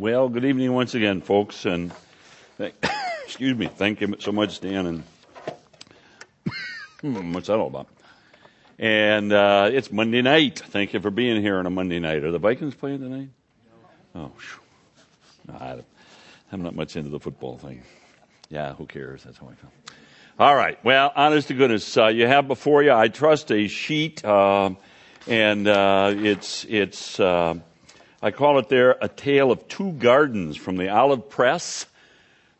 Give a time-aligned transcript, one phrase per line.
[0.00, 1.92] Well, good evening once again, folks, and
[2.56, 2.74] thank,
[3.24, 3.66] excuse me.
[3.66, 4.86] Thank you so much, Dan.
[4.86, 5.02] And
[7.02, 7.86] hmm, what's that all about?
[8.78, 10.58] And uh, it's Monday night.
[10.58, 12.24] Thank you for being here on a Monday night.
[12.24, 13.28] Are the Vikings playing tonight?
[14.14, 14.32] No.
[14.32, 15.84] Oh, no,
[16.50, 17.82] I'm not much into the football thing.
[18.48, 19.24] Yeah, who cares?
[19.24, 19.70] That's how I feel.
[20.38, 20.82] All right.
[20.82, 24.70] Well, honest to goodness, uh, you have before you, I trust, a sheet, uh,
[25.26, 27.20] and uh, it's it's.
[28.22, 31.86] I call it there a tale of two gardens from the olive press.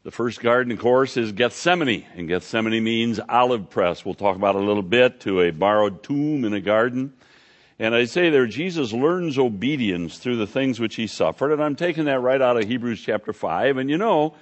[0.05, 4.03] The first garden, of course, is Gethsemane, and Gethsemane means olive press.
[4.03, 7.13] We'll talk about a little bit to a borrowed tomb in a garden.
[7.79, 11.77] And I say there, Jesus learns obedience through the things which he suffered, and I'm
[11.77, 13.77] taking that right out of Hebrews chapter 5.
[13.77, 14.35] And you know,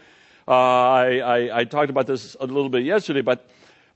[0.47, 3.45] uh, I, I, I, talked about this a little bit yesterday, but,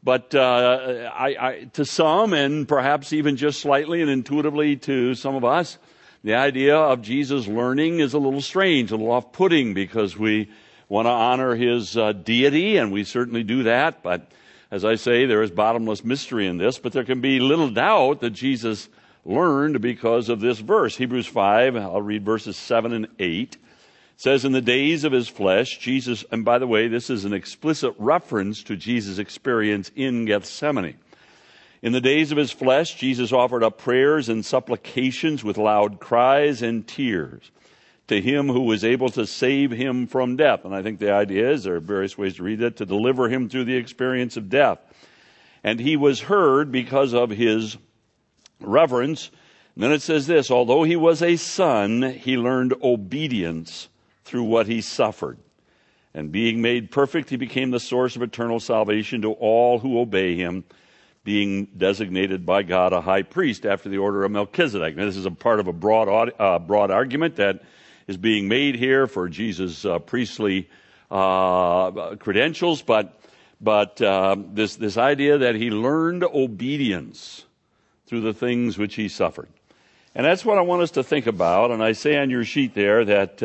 [0.02, 5.44] but uh, I, to some, and perhaps even just slightly and intuitively to some of
[5.44, 5.78] us,
[6.24, 10.50] the idea of Jesus learning is a little strange, a little off putting, because we
[10.88, 14.02] want to honor his uh, deity, and we certainly do that.
[14.02, 14.30] But
[14.70, 18.20] as I say, there is bottomless mystery in this, but there can be little doubt
[18.20, 18.88] that Jesus
[19.24, 20.96] learned because of this verse.
[20.96, 23.56] Hebrews 5, I'll read verses 7 and 8
[24.22, 27.32] says in the days of his flesh, Jesus, and by the way, this is an
[27.32, 30.96] explicit reference to Jesus' experience in Gethsemane.
[31.82, 36.62] In the days of his flesh, Jesus offered up prayers and supplications with loud cries
[36.62, 37.50] and tears
[38.06, 40.64] to him who was able to save him from death.
[40.64, 43.28] And I think the idea is, there are various ways to read it, to deliver
[43.28, 44.78] him through the experience of death.
[45.64, 47.76] And he was heard because of his
[48.60, 49.30] reverence.
[49.74, 53.88] And then it says this, although he was a son, he learned obedience
[54.24, 55.38] through what he suffered.
[56.14, 60.36] And being made perfect, he became the source of eternal salvation to all who obey
[60.36, 60.64] him,
[61.24, 64.96] being designated by God a high priest after the order of Melchizedek.
[64.96, 67.62] Now, this is a part of a broad, uh, broad argument that
[68.08, 70.68] is being made here for Jesus' uh, priestly
[71.10, 73.20] uh, credentials, but,
[73.60, 77.44] but uh, this, this idea that he learned obedience
[78.06, 79.48] through the things which he suffered.
[80.14, 81.70] And that's what I want us to think about.
[81.70, 83.42] And I say on your sheet there that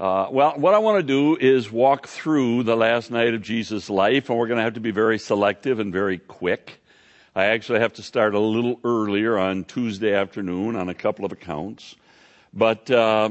[0.00, 3.34] uh, uh, uh, well, what I want to do is walk through the last night
[3.34, 6.80] of Jesus' life, and we're going to have to be very selective and very quick.
[7.34, 11.32] I actually have to start a little earlier on Tuesday afternoon on a couple of
[11.32, 11.96] accounts.
[12.54, 13.30] But uh,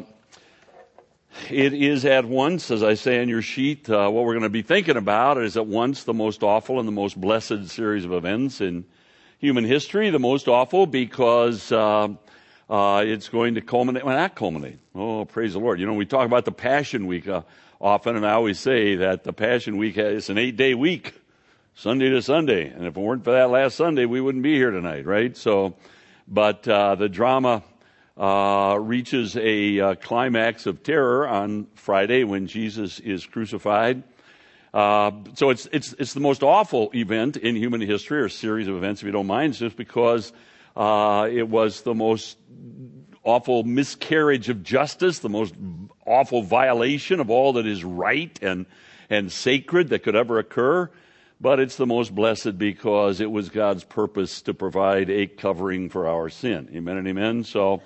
[1.50, 4.50] it is at once, as I say on your sheet, uh, what we're going to
[4.50, 8.12] be thinking about is at once the most awful and the most blessed series of
[8.12, 8.84] events in
[9.40, 10.10] human history.
[10.10, 11.72] The most awful because
[12.70, 14.80] uh, it's going to culminate, well, not culminate.
[14.94, 15.80] Oh, praise the Lord.
[15.80, 17.42] You know, we talk about the Passion Week uh,
[17.80, 21.14] often, and I always say that the Passion Week is an eight day week,
[21.76, 22.68] Sunday to Sunday.
[22.68, 25.36] And if it weren't for that last Sunday, we wouldn't be here tonight, right?
[25.38, 25.76] So,
[26.28, 27.64] but uh, the drama
[28.18, 34.04] uh, reaches a uh, climax of terror on Friday when Jesus is crucified.
[34.74, 38.76] Uh, so it's, it's, it's the most awful event in human history, or series of
[38.76, 40.34] events, if you don't mind, just because
[40.78, 42.38] uh, it was the most
[43.24, 45.56] awful miscarriage of justice, the most
[46.06, 48.68] awful violation of all that is right and,
[49.10, 50.90] and sacred that could ever occur.
[51.42, 56.08] But it's the most blessed because it was God's purpose to provide a covering for
[56.08, 56.70] our sin.
[56.74, 57.44] Amen and amen.
[57.44, 57.82] So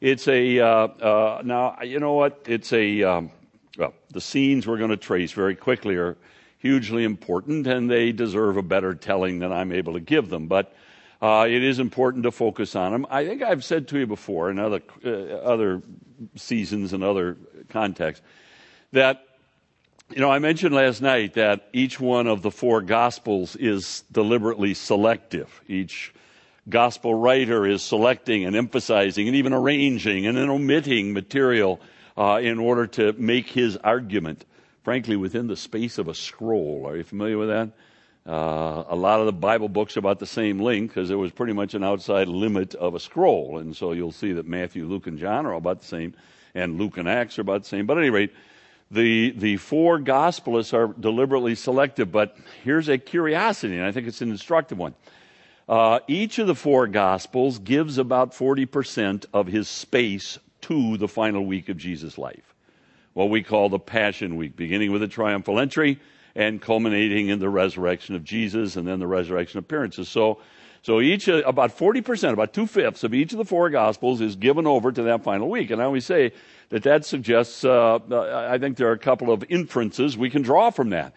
[0.00, 2.42] it's a, uh, uh, now, you know what?
[2.46, 3.30] It's a, um,
[3.78, 6.16] well, the scenes we're going to trace very quickly are
[6.58, 10.48] hugely important and they deserve a better telling than I'm able to give them.
[10.48, 10.74] But
[11.22, 13.06] uh, it is important to focus on them.
[13.08, 15.80] I think I've said to you before in other, uh, other
[16.34, 17.36] seasons and other
[17.68, 18.26] contexts
[18.90, 19.24] that,
[20.10, 24.74] you know, I mentioned last night that each one of the four gospels is deliberately
[24.74, 25.62] selective.
[25.68, 26.12] Each
[26.68, 31.80] gospel writer is selecting and emphasizing and even arranging and then omitting material
[32.16, 34.44] uh, in order to make his argument,
[34.82, 36.84] frankly, within the space of a scroll.
[36.86, 37.70] Are you familiar with that?
[38.24, 41.32] Uh, a lot of the Bible books are about the same length because there was
[41.32, 43.58] pretty much an outside limit of a scroll.
[43.58, 46.14] And so you'll see that Matthew, Luke, and John are about the same,
[46.54, 47.86] and Luke and Acts are about the same.
[47.86, 48.32] But at any rate,
[48.92, 52.12] the, the four gospelists are deliberately selective.
[52.12, 54.94] But here's a curiosity, and I think it's an instructive one.
[55.68, 61.44] Uh, each of the four gospels gives about 40% of his space to the final
[61.44, 62.54] week of Jesus' life.
[63.14, 65.98] What we call the Passion Week, beginning with the triumphal entry
[66.34, 70.08] and culminating in the resurrection of Jesus and then the resurrection appearances.
[70.08, 70.38] So,
[70.82, 74.36] so each, uh, about 40%, about two fifths of each of the four gospels is
[74.36, 75.70] given over to that final week.
[75.70, 76.32] And I always say
[76.70, 80.42] that that suggests, uh, uh, I think there are a couple of inferences we can
[80.42, 81.14] draw from that.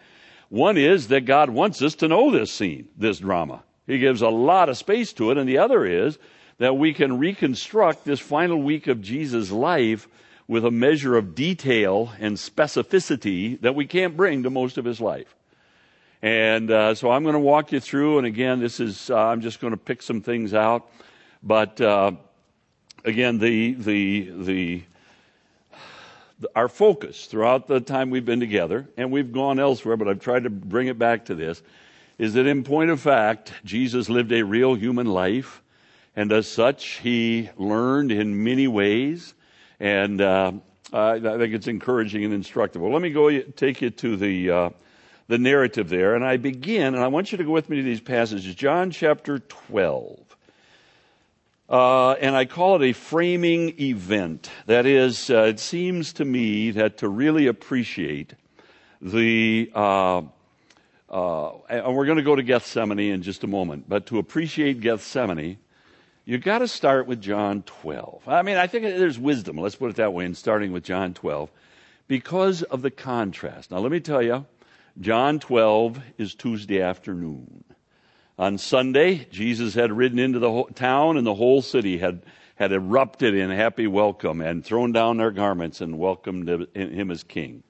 [0.48, 3.64] One is that God wants us to know this scene, this drama.
[3.86, 5.38] He gives a lot of space to it.
[5.38, 6.18] And the other is
[6.58, 10.08] that we can reconstruct this final week of Jesus' life
[10.48, 15.00] with a measure of detail and specificity that we can't bring to most of his
[15.00, 15.34] life.
[16.22, 19.40] And uh, so I'm going to walk you through, and again, this is uh, I'm
[19.40, 20.90] just going to pick some things out,
[21.42, 22.12] but uh,
[23.04, 24.82] again, the the the
[26.54, 30.44] our focus throughout the time we've been together, and we've gone elsewhere, but I've tried
[30.44, 31.62] to bring it back to this,
[32.18, 35.62] is that in point of fact, Jesus lived a real human life,
[36.14, 39.34] and as such, he learned in many ways,
[39.80, 40.52] and uh,
[40.92, 42.80] I think it's encouraging and instructive.
[42.80, 44.70] Well, let me go take you to the uh,
[45.28, 47.82] the narrative there, and I begin, and I want you to go with me to
[47.82, 50.20] these passages, John chapter twelve.
[51.68, 54.48] Uh, and I call it a framing event.
[54.66, 58.34] That is, uh, it seems to me that to really appreciate
[59.02, 60.22] the, uh,
[61.10, 64.80] uh and we're going to go to Gethsemane in just a moment, but to appreciate
[64.80, 65.58] Gethsemane,
[66.26, 68.28] you got to start with John 12.
[68.28, 71.14] I mean, I think there's wisdom, let's put it that way, in starting with John
[71.14, 71.48] 12
[72.08, 73.70] because of the contrast.
[73.70, 74.44] Now, let me tell you,
[75.00, 77.62] John 12 is Tuesday afternoon.
[78.40, 82.22] On Sunday, Jesus had ridden into the town and the whole city had,
[82.56, 87.62] had erupted in happy welcome and thrown down their garments and welcomed him as king.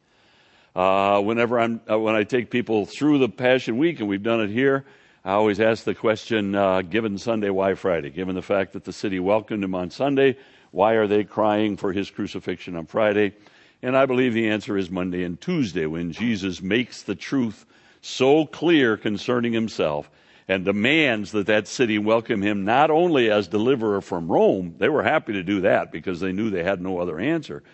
[0.75, 4.41] Uh, whenever I'm, uh, when I take people through the Passion Week, and we've done
[4.41, 4.87] it here,
[5.26, 8.11] I always ask the question, uh, given Sunday, why Friday?
[8.11, 10.37] Given the fact that the city welcomed him on Sunday,
[10.70, 13.34] why are they crying for his crucifixion on Friday?
[13.82, 17.67] And I believe the answer is Monday and Tuesday when Jesus makes the truth
[18.02, 20.08] so clear concerning himself
[20.46, 25.02] and demands that that city welcome him not only as deliverer from Rome, they were
[25.02, 27.64] happy to do that because they knew they had no other answer,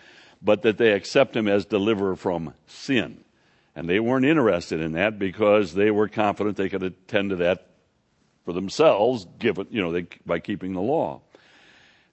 [0.41, 3.22] but that they accept him as deliverer from sin.
[3.75, 7.67] And they weren't interested in that because they were confident they could attend to that
[8.45, 11.21] for themselves, given, you know, they, by keeping the law.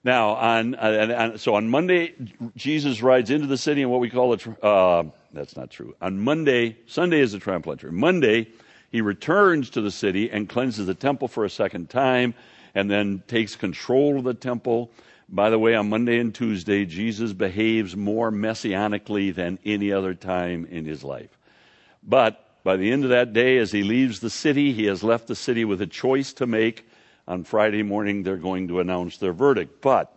[0.03, 2.15] Now, on, uh, so on Monday,
[2.55, 5.95] Jesus rides into the city in what we call a, uh, that's not true.
[6.01, 7.91] On Monday, Sunday is the triumphal entry.
[7.91, 8.47] Monday,
[8.91, 12.33] he returns to the city and cleanses the temple for a second time
[12.73, 14.91] and then takes control of the temple.
[15.29, 20.65] By the way, on Monday and Tuesday, Jesus behaves more messianically than any other time
[20.65, 21.37] in his life.
[22.03, 25.27] But by the end of that day, as he leaves the city, he has left
[25.27, 26.87] the city with a choice to make.
[27.27, 29.81] On Friday morning, they're going to announce their verdict.
[29.81, 30.15] But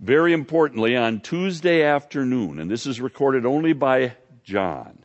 [0.00, 4.98] very importantly, on Tuesday afternoon, and this is recorded only by John,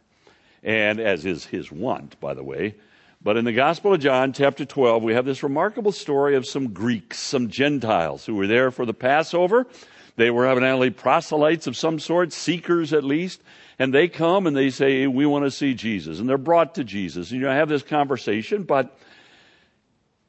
[0.63, 2.75] and as is his wont, by the way.
[3.23, 6.73] But in the Gospel of John, chapter 12, we have this remarkable story of some
[6.73, 9.67] Greeks, some Gentiles who were there for the Passover.
[10.15, 13.41] They were evidently proselytes of some sort, seekers at least,
[13.79, 16.19] and they come and they say, We want to see Jesus.
[16.19, 17.31] And they're brought to Jesus.
[17.31, 18.97] And you know, have this conversation, but,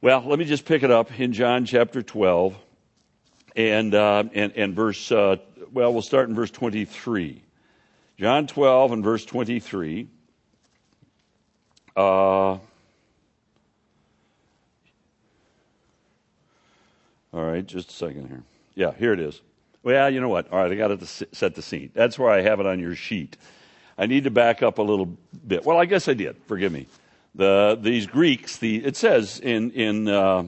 [0.01, 2.57] well, let me just pick it up in John chapter 12
[3.55, 5.37] and, uh, and, and verse, uh,
[5.71, 7.43] well, we'll start in verse 23.
[8.17, 10.07] John 12 and verse 23.
[11.95, 12.61] Uh, all
[17.33, 18.43] right, just a second here.
[18.75, 19.41] Yeah, here it is.
[19.83, 20.51] Well, you know what?
[20.51, 21.91] All right, I got to set the scene.
[21.93, 23.35] That's where I have it on your sheet.
[23.97, 25.65] I need to back up a little bit.
[25.65, 26.37] Well, I guess I did.
[26.47, 26.87] Forgive me.
[27.35, 28.57] The these Greeks.
[28.57, 30.45] The it says in in uh,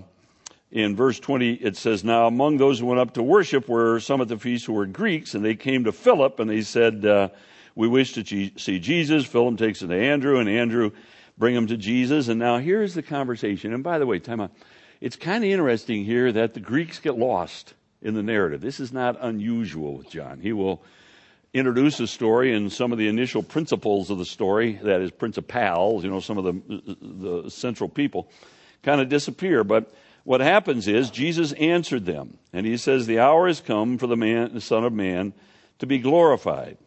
[0.72, 1.54] in verse twenty.
[1.54, 4.66] It says, "Now among those who went up to worship were some at the feast
[4.66, 7.30] who were Greeks, and they came to Philip, and they said, uh,
[7.76, 10.92] "We wish to see Jesus." Philip takes it to Andrew, and Andrew
[11.38, 12.30] bring them to Jesus.
[12.30, 13.74] And now here's the conversation.
[13.74, 14.52] And by the way, time out.
[15.02, 17.74] It's kind of interesting here that the Greeks get lost
[18.06, 18.62] in the narrative.
[18.62, 20.40] This is not unusual with John.
[20.40, 20.84] He will
[21.54, 26.04] introduce a story and some of the initial principles of the story, that is principals,
[26.04, 26.98] you know, some of the,
[27.44, 28.30] the central people,
[28.84, 29.64] kind of disappear.
[29.64, 29.92] But
[30.24, 34.18] what happens is Jesus answered them, and he says, The hour has come for the
[34.18, 35.34] man, the Son of Man,
[35.80, 36.78] to be glorified.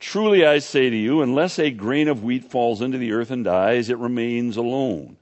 [0.00, 3.44] Truly I say to you, unless a grain of wheat falls into the earth and
[3.44, 5.18] dies, it remains alone.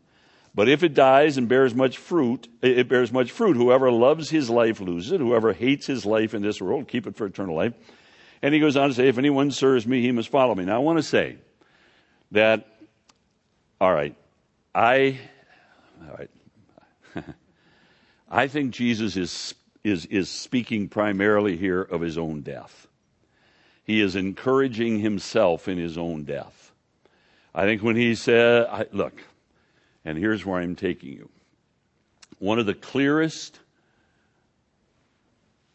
[0.55, 3.57] But if it dies and bears much fruit, it bears much fruit.
[3.57, 5.21] Whoever loves his life loses it.
[5.21, 7.73] Whoever hates his life in this world, keep it for eternal life.
[8.43, 10.65] And he goes on to say, if anyone serves me, he must follow me.
[10.65, 11.39] Now I want to say
[12.33, 12.67] that,
[13.81, 14.15] all right,
[14.75, 15.19] I,
[16.03, 16.31] all right,
[18.31, 19.55] I think Jesus is,
[19.85, 22.89] is, is speaking primarily here of his own death.
[23.85, 26.73] He is encouraging himself in his own death.
[27.55, 29.15] I think when he said, I, look,
[30.05, 31.29] and here's where I'm taking you.
[32.39, 33.59] One of the clearest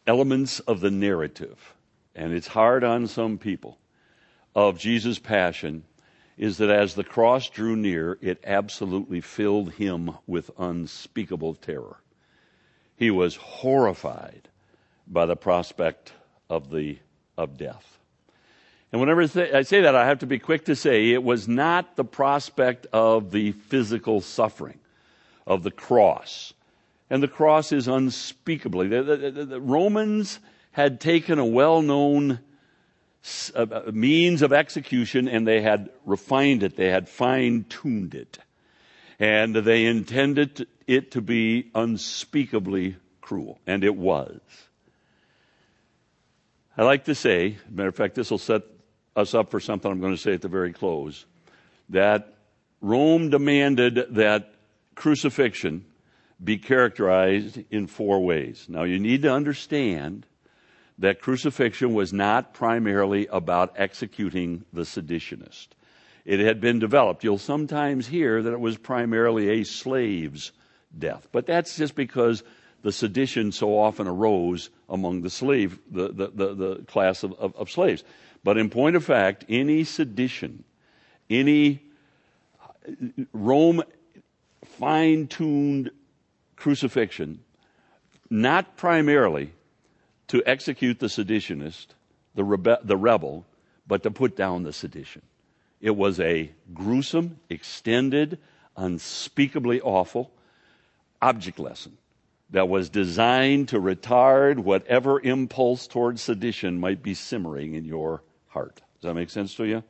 [0.06, 1.74] elements of the narrative,
[2.14, 3.78] and it's hard on some people,
[4.54, 5.84] of Jesus' passion
[6.36, 11.96] is that as the cross drew near, it absolutely filled him with unspeakable terror.
[12.96, 14.48] He was horrified
[15.06, 16.12] by the prospect
[16.48, 16.98] of the
[17.36, 17.97] of death.
[18.90, 21.96] And whenever I say that, I have to be quick to say it was not
[21.96, 24.78] the prospect of the physical suffering
[25.46, 26.54] of the cross.
[27.10, 28.88] And the cross is unspeakably.
[28.88, 30.38] The, the, the, the Romans
[30.72, 32.40] had taken a well known
[33.54, 38.38] uh, uh, means of execution and they had refined it, they had fine tuned it.
[39.18, 43.58] And they intended it to be unspeakably cruel.
[43.66, 44.40] And it was.
[46.76, 48.62] I like to say, matter of fact, this will set
[49.18, 51.26] us up for something I'm going to say at the very close,
[51.90, 52.34] that
[52.80, 54.54] Rome demanded that
[54.94, 55.84] crucifixion
[56.42, 58.66] be characterized in four ways.
[58.68, 60.24] Now you need to understand
[60.98, 65.68] that crucifixion was not primarily about executing the seditionist.
[66.24, 67.24] It had been developed.
[67.24, 70.52] You'll sometimes hear that it was primarily a slave's
[70.96, 72.42] death, but that's just because
[72.82, 77.56] the sedition so often arose among the slave, the, the, the, the class of, of,
[77.56, 78.04] of, slaves.
[78.44, 80.64] But in point of fact, any sedition,
[81.28, 81.82] any
[83.32, 83.82] Rome
[84.64, 85.90] fine tuned
[86.56, 87.40] crucifixion,
[88.30, 89.52] not primarily
[90.28, 91.88] to execute the seditionist,
[92.34, 93.44] the, rebe- the rebel,
[93.86, 95.22] but to put down the sedition.
[95.80, 98.38] It was a gruesome, extended,
[98.76, 100.30] unspeakably awful
[101.20, 101.96] object lesson
[102.50, 108.22] that was designed to retard whatever impulse towards sedition might be simmering in your
[108.58, 108.80] heart.
[109.00, 109.84] Does that make sense to you?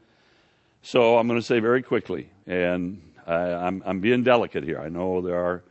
[0.82, 4.78] So I'm going to say very quickly, and I, am I'm being delicate here.
[4.78, 5.62] I know there are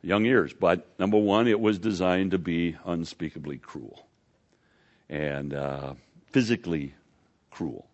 [0.00, 4.06] young ears, but number one, it was designed to be unspeakably cruel
[5.08, 5.94] and uh,
[6.28, 6.94] physically
[7.50, 7.88] cruel.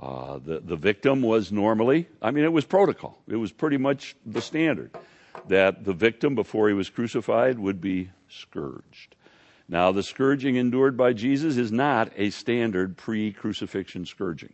[0.00, 3.18] Uh, the, the victim was normally, I mean, it was protocol.
[3.26, 4.92] It was pretty much the standard
[5.48, 9.15] that the victim, before he was crucified, would be scourged.
[9.68, 14.52] Now, the scourging endured by Jesus is not a standard pre crucifixion scourging.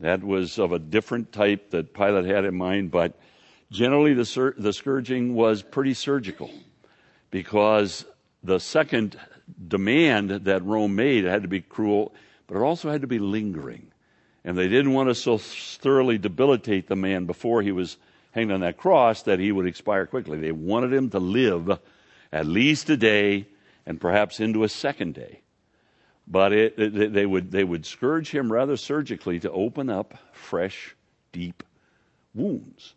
[0.00, 3.18] That was of a different type that Pilate had in mind, but
[3.70, 6.50] generally the, sur- the scourging was pretty surgical
[7.30, 8.06] because
[8.42, 9.18] the second
[9.68, 12.14] demand that Rome made had to be cruel,
[12.46, 13.88] but it also had to be lingering.
[14.42, 17.98] And they didn't want to so thoroughly debilitate the man before he was
[18.32, 20.38] hanged on that cross that he would expire quickly.
[20.38, 21.78] They wanted him to live
[22.32, 23.46] at least a day
[23.90, 25.40] and perhaps into a second day.
[26.24, 30.94] But it, it, they, would, they would scourge him rather surgically to open up fresh,
[31.32, 31.64] deep
[32.32, 32.94] wounds.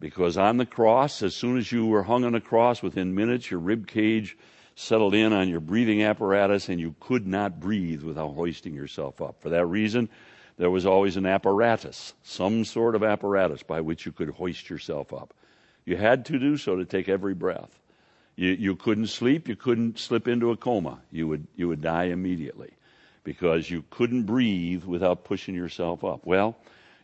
[0.00, 3.50] Because on the cross, as soon as you were hung on a cross, within minutes,
[3.50, 4.36] your rib cage
[4.74, 9.40] settled in on your breathing apparatus and you could not breathe without hoisting yourself up.
[9.40, 10.10] For that reason,
[10.58, 15.14] there was always an apparatus, some sort of apparatus by which you could hoist yourself
[15.14, 15.32] up.
[15.86, 17.80] You had to do so to take every breath.
[18.36, 19.48] You, you couldn't sleep.
[19.48, 21.00] You couldn't slip into a coma.
[21.10, 22.72] You would, you would die immediately
[23.22, 26.26] because you couldn't breathe without pushing yourself up.
[26.26, 26.56] Well,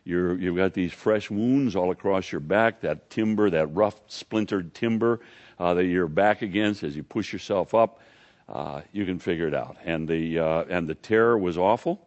[0.03, 4.73] you're, you've got these fresh wounds all across your back, that timber, that rough, splintered
[4.73, 5.19] timber
[5.59, 7.99] uh, that you're back against as you push yourself up.
[8.49, 9.77] Uh, you can figure it out.
[9.85, 12.05] And the, uh, and the terror was awful.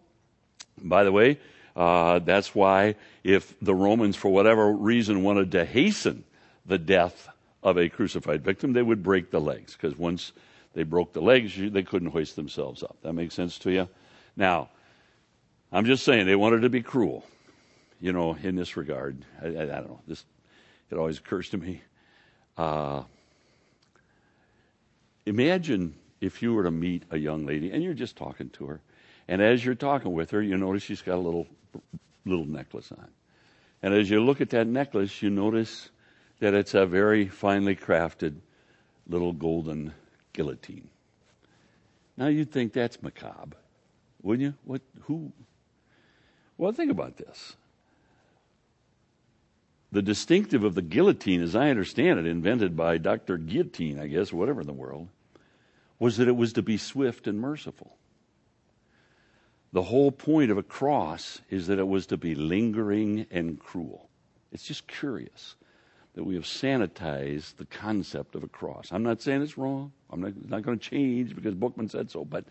[0.76, 1.38] By the way,
[1.76, 6.24] uh, that's why if the Romans, for whatever reason, wanted to hasten
[6.66, 7.28] the death
[7.64, 10.32] of a crucified victim, they would break the legs because once
[10.74, 12.98] they broke the legs, they couldn't hoist themselves up.
[13.02, 13.88] That makes sense to you?
[14.36, 14.68] Now,
[15.72, 17.24] I'm just saying they wanted to be cruel,
[18.00, 19.24] you know, in this regard.
[19.42, 20.00] I, I, I don't know.
[20.06, 20.24] This
[20.90, 21.80] it always occurs to me.
[22.56, 23.02] Uh,
[25.26, 28.80] imagine if you were to meet a young lady and you're just talking to her,
[29.26, 31.46] and as you're talking with her, you notice she's got a little
[32.26, 33.08] little necklace on,
[33.82, 35.88] and as you look at that necklace, you notice
[36.40, 38.36] that it's a very finely crafted
[39.08, 39.92] little golden
[40.32, 40.88] guillotine.
[42.16, 43.56] Now you'd think that's macabre,
[44.22, 44.54] wouldn't you?
[44.64, 44.82] What?
[45.02, 45.32] Who?
[46.56, 47.56] Well, think about this.
[49.90, 53.38] The distinctive of the guillotine, as I understand it, invented by Dr.
[53.38, 55.08] Guillotine, I guess, whatever in the world,
[55.98, 57.96] was that it was to be swift and merciful.
[59.72, 64.08] The whole point of a cross is that it was to be lingering and cruel.
[64.52, 65.56] It's just curious
[66.14, 68.88] that we have sanitized the concept of a cross.
[68.92, 69.92] I'm not saying it's wrong.
[70.10, 72.44] I'm not, not going to change because Bookman said so, but,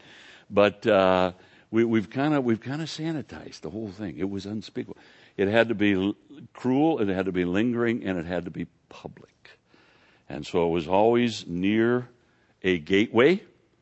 [0.49, 1.31] but uh,
[1.71, 4.17] we, we've kind of we've kind of sanitized the whole thing.
[4.17, 4.97] It was unspeakable.
[5.37, 6.15] It had to be l-
[6.53, 9.29] cruel, it had to be lingering, and it had to be public.
[10.29, 12.09] And so it was always near
[12.63, 13.41] a gateway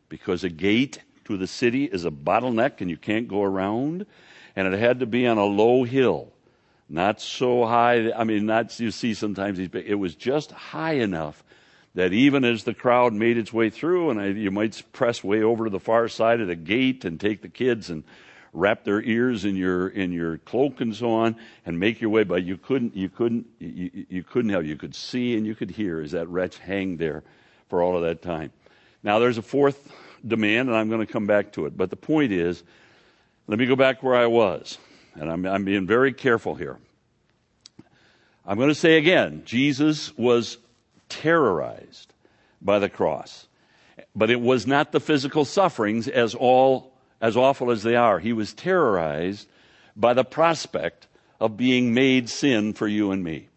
[0.10, 4.06] because a gate to the city is a bottleneck and you can't go around.
[4.56, 6.34] And it had to be on a low hill
[6.91, 8.12] not so high.
[8.12, 9.69] I mean, not you see sometimes these.
[9.74, 11.43] It was just high enough
[11.95, 15.41] that even as the crowd made its way through, and I, you might press way
[15.41, 18.03] over to the far side of the gate and take the kids and
[18.53, 22.24] wrap their ears in your in your cloak and so on, and make your way.
[22.24, 24.65] But you couldn't you couldn't you, you couldn't help.
[24.65, 27.24] You could see and you could hear as that wretch hanged there
[27.69, 28.51] for all of that time.
[29.01, 29.91] Now there's a fourth
[30.27, 31.75] demand, and I'm going to come back to it.
[31.75, 32.63] But the point is,
[33.48, 34.77] let me go back where I was,
[35.15, 36.77] and I'm, I'm being very careful here.
[38.46, 40.58] I'm going to say again, Jesus was
[41.10, 42.13] terrorized
[42.62, 43.48] by the cross.
[44.15, 48.20] But it was not the physical sufferings as all, as awful as they are.
[48.20, 49.48] He was terrorized
[49.96, 51.08] by the prospect
[51.39, 53.48] of being made sin for you and me.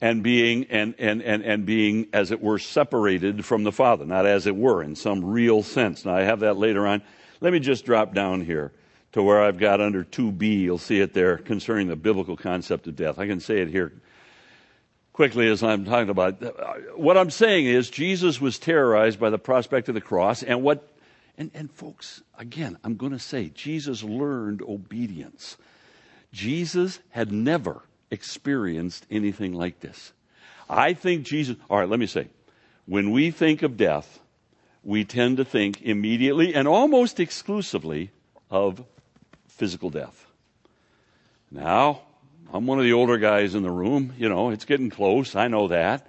[0.00, 4.04] And being, and, and, and, and being, as it were, separated from the Father.
[4.04, 6.04] Not as it were, in some real sense.
[6.04, 7.02] Now I have that later on.
[7.40, 8.72] Let me just drop down here
[9.12, 10.60] to where I've got under 2b.
[10.60, 13.18] You'll see it there concerning the biblical concept of death.
[13.18, 13.92] I can say it here
[15.12, 16.42] quickly as I'm talking about.
[16.42, 20.62] Uh, what I'm saying is Jesus was terrorized by the prospect of the cross and
[20.62, 20.92] what
[21.38, 25.56] and, and folks, again, I'm going to say Jesus learned obedience.
[26.32, 30.12] Jesus had never experienced anything like this.
[30.68, 32.28] I think Jesus, all right, let me say,
[32.86, 34.20] when we think of death,
[34.82, 38.10] we tend to think immediately and almost exclusively
[38.50, 38.82] of
[39.56, 40.26] physical death.
[41.50, 42.02] Now,
[42.52, 44.12] I'm one of the older guys in the room.
[44.18, 45.34] You know, it's getting close.
[45.34, 46.06] I know that.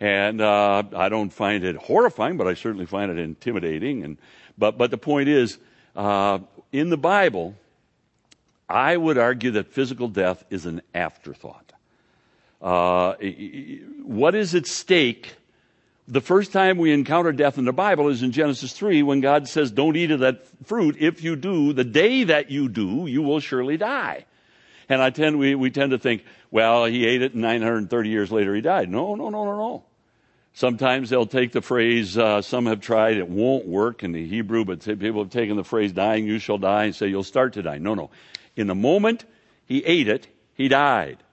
[0.00, 4.04] And uh, I don't find it horrifying, but I certainly find it intimidating.
[4.04, 4.18] And
[4.56, 5.58] but but the point is,
[5.96, 6.38] uh,
[6.72, 7.56] in the Bible,
[8.68, 11.72] I would argue that physical death is an afterthought.
[12.60, 13.14] Uh,
[14.02, 15.36] what is at stake?
[16.06, 19.48] The first time we encounter death in the Bible is in Genesis 3 when God
[19.48, 20.96] says, Don't eat of that fruit.
[20.98, 24.26] If you do, the day that you do, you will surely die.
[24.90, 28.30] And I tend, we, we tend to think, well, he ate it and 930 years
[28.30, 28.90] later he died.
[28.90, 29.84] No, no, no, no, no.
[30.52, 34.64] Sometimes they'll take the phrase, uh, some have tried, it won't work in the Hebrew,
[34.64, 37.62] but people have taken the phrase, dying you shall die, and say you'll start to
[37.62, 37.78] die.
[37.78, 38.10] No, no.
[38.54, 39.24] In the moment
[39.66, 41.23] he ate it, he died.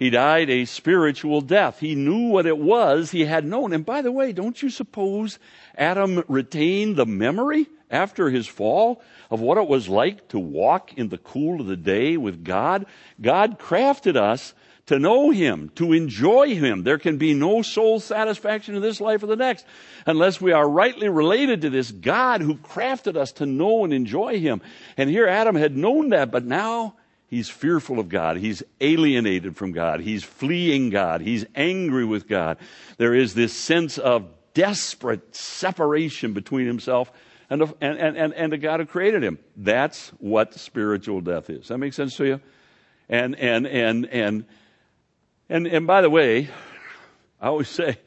[0.00, 1.78] He died a spiritual death.
[1.78, 3.74] He knew what it was he had known.
[3.74, 5.38] And by the way, don't you suppose
[5.76, 11.10] Adam retained the memory after his fall of what it was like to walk in
[11.10, 12.86] the cool of the day with God.
[13.20, 14.54] God crafted us
[14.86, 16.82] to know Him, to enjoy Him.
[16.82, 19.66] There can be no soul satisfaction in this life or the next
[20.06, 24.40] unless we are rightly related to this God who crafted us to know and enjoy
[24.40, 24.62] Him.
[24.96, 26.94] And here Adam had known that, but now
[27.30, 28.36] he's fearful of God.
[28.36, 30.00] He's alienated from God.
[30.00, 31.20] He's fleeing God.
[31.22, 32.58] He's angry with God.
[32.98, 37.10] There is this sense of desperate separation between himself
[37.48, 39.38] and the, and, and, and the God who created him.
[39.56, 41.68] That's what spiritual death is.
[41.68, 42.40] That makes sense to you?
[43.08, 44.44] And, and, and, and,
[45.48, 46.48] and, and by the way,
[47.40, 47.98] I always say,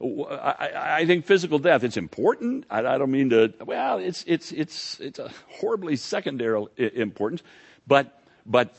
[0.00, 2.66] I, I think physical death, it's important.
[2.70, 7.42] I, I don't mean to, well, it's, it's, it's, it's a horribly secondary importance,
[7.86, 8.74] but, but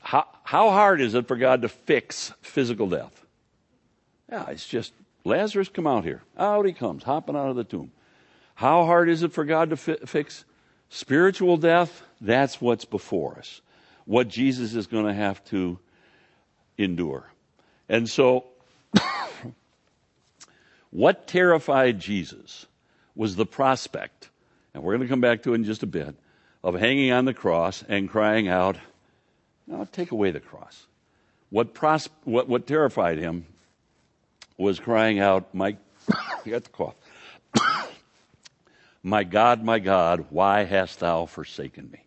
[0.00, 3.24] how, how hard is it for God to fix physical death?
[4.30, 4.92] Yeah, it's just
[5.24, 6.22] Lazarus, come out here.
[6.38, 7.90] Out he comes, hopping out of the tomb.
[8.54, 10.44] How hard is it for God to fi- fix
[10.88, 12.02] spiritual death?
[12.20, 13.60] That's what's before us.
[14.04, 15.78] What Jesus is going to have to
[16.78, 17.28] endure.
[17.88, 18.46] And so,
[20.90, 22.66] what terrified Jesus
[23.16, 24.30] was the prospect,
[24.74, 26.14] and we're going to come back to it in just a bit,
[26.66, 28.76] of hanging on the cross and crying out,
[29.68, 30.86] No, take away the cross.
[31.48, 33.46] What, pros- what, what terrified him
[34.58, 35.76] was crying out, My,
[36.44, 36.96] got the cough.
[39.04, 42.02] My God, my God, why hast thou forsaken me?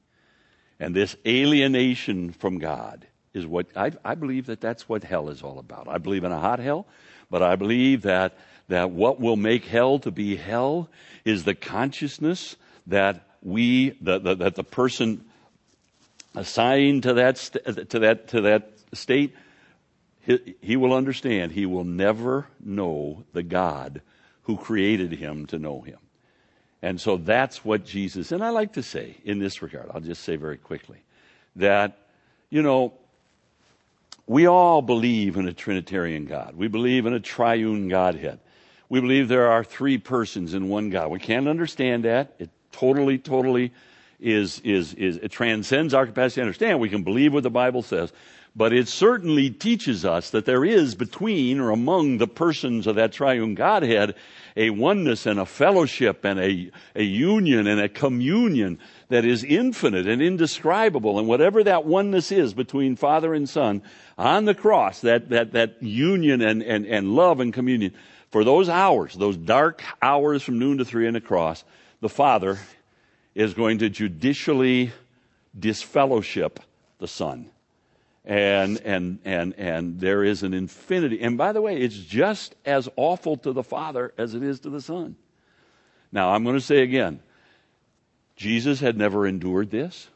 [0.78, 5.42] And this alienation from God is what I, I, believe that that's what hell is
[5.42, 5.88] all about.
[5.88, 6.86] I believe in a hot hell,
[7.30, 10.90] but I believe that that what will make hell to be hell
[11.24, 15.26] is the consciousness that we the, that the person
[16.36, 19.36] assigned to that st- to that to that state
[20.22, 24.02] he, he will understand he will never know the God
[24.44, 25.98] who created him to know him.
[26.82, 30.24] And so that's what Jesus, and I like to say in this regard, I'll just
[30.24, 31.04] say very quickly,
[31.58, 31.98] that,
[32.50, 32.94] you know,
[34.28, 36.56] we all believe in a Trinitarian God.
[36.56, 38.40] We believe in a triune Godhead.
[38.88, 41.10] We believe there are three persons in one God.
[41.10, 42.36] We can't understand that.
[42.40, 43.72] It totally, totally
[44.20, 46.80] is, is, is, it transcends our capacity to understand.
[46.80, 48.12] We can believe what the Bible says,
[48.56, 53.14] but it certainly teaches us that there is between or among the persons of that
[53.14, 54.16] triune Godhead
[54.58, 58.78] a oneness and a fellowship and a, a union and a communion
[59.08, 61.20] that is infinite and indescribable.
[61.20, 63.82] And whatever that oneness is between Father and Son
[64.18, 67.94] on the cross, that, that, that union and, and, and love and communion,
[68.32, 71.64] For those hours, those dark hours from noon to three on the cross,
[72.02, 72.60] the Father
[73.36, 74.92] is going to judicially
[75.58, 76.60] disfellowship
[77.00, 77.50] the Son.
[78.26, 81.22] And, and, and, and there is an infinity.
[81.22, 84.70] And by the way, it's just as awful to the Father as it is to
[84.70, 85.16] the Son.
[86.12, 87.22] Now, I'm going to say again,
[88.36, 90.08] Jesus had never endured this.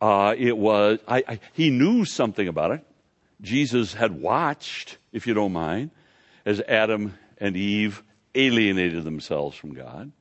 [0.00, 2.84] Uh, it was, I, I, he knew something about it.
[3.40, 5.90] Jesus had watched, if you don't mind,
[6.44, 8.02] as Adam and Eve
[8.34, 10.12] alienated themselves from God.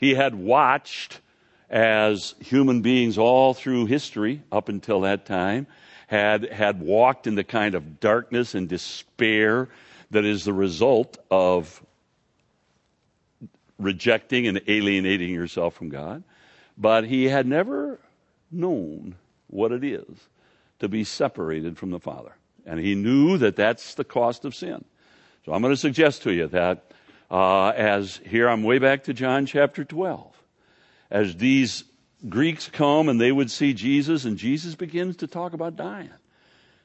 [0.00, 1.20] He had watched
[1.68, 5.66] as human beings all through history up until that time
[6.06, 9.68] had, had walked in the kind of darkness and despair
[10.10, 11.80] that is the result of
[13.78, 16.24] rejecting and alienating yourself from God.
[16.76, 18.00] But he had never
[18.50, 19.14] known
[19.46, 20.28] what it is
[20.80, 22.34] to be separated from the Father.
[22.66, 24.84] And he knew that that's the cost of sin.
[25.44, 26.90] So I'm going to suggest to you that
[27.30, 30.34] uh, as here I'm way back to John chapter 12.
[31.10, 31.84] As these
[32.28, 36.10] Greeks come and they would see Jesus, and Jesus begins to talk about dying.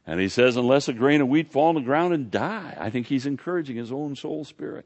[0.07, 2.89] And he says, unless a grain of wheat fall on the ground and die, I
[2.91, 4.85] think he's encouraging his own soul spirit.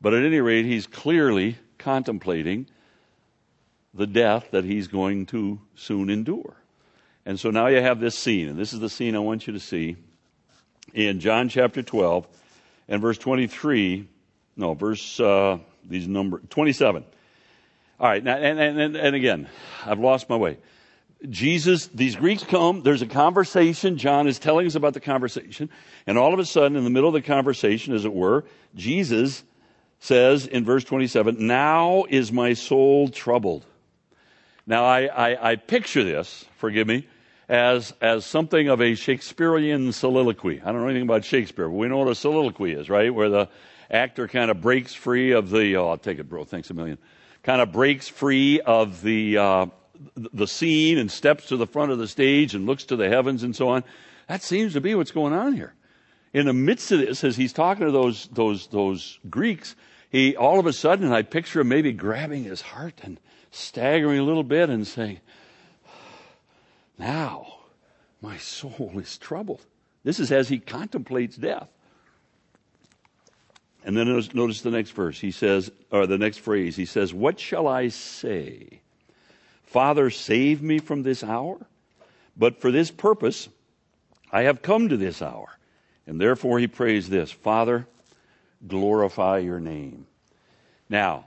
[0.00, 2.66] But at any rate, he's clearly contemplating
[3.94, 6.56] the death that he's going to soon endure.
[7.24, 9.52] And so now you have this scene, and this is the scene I want you
[9.52, 9.96] to see
[10.94, 12.26] in John chapter 12
[12.88, 14.08] and verse 23.
[14.56, 15.58] No, verse, uh,
[15.88, 17.04] these number, 27.
[17.98, 19.48] All right, now, and, and, and again,
[19.84, 20.58] I've lost my way.
[21.28, 23.98] Jesus, these Greeks come, there's a conversation.
[23.98, 25.68] John is telling us about the conversation.
[26.06, 29.44] And all of a sudden, in the middle of the conversation, as it were, Jesus
[29.98, 33.66] says in verse 27, Now is my soul troubled.
[34.66, 37.06] Now, I, I, I picture this, forgive me,
[37.50, 40.62] as, as something of a Shakespearean soliloquy.
[40.62, 43.12] I don't know anything about Shakespeare, but we know what a soliloquy is, right?
[43.12, 43.48] Where the
[43.90, 46.98] actor kind of breaks free of the, oh, I'll take it, bro, thanks a million,
[47.42, 49.66] kind of breaks free of the, uh,
[50.14, 53.42] the scene and steps to the front of the stage and looks to the heavens
[53.42, 53.84] and so on.
[54.28, 55.74] That seems to be what's going on here.
[56.32, 59.74] In the midst of this, as he's talking to those, those, those Greeks,
[60.10, 63.18] he all of a sudden, I picture him maybe grabbing his heart and
[63.50, 65.20] staggering a little bit and saying,
[66.98, 67.58] Now
[68.20, 69.64] my soul is troubled.
[70.04, 71.68] This is as he contemplates death.
[73.84, 75.18] And then notice the next verse.
[75.18, 78.80] He says, or the next phrase, he says, What shall I say?
[79.64, 81.58] Father, save me from this hour?
[82.36, 83.48] But for this purpose,
[84.32, 85.48] I have come to this hour.
[86.06, 87.86] And therefore he prays this Father,
[88.66, 90.06] glorify your name.
[90.88, 91.26] Now,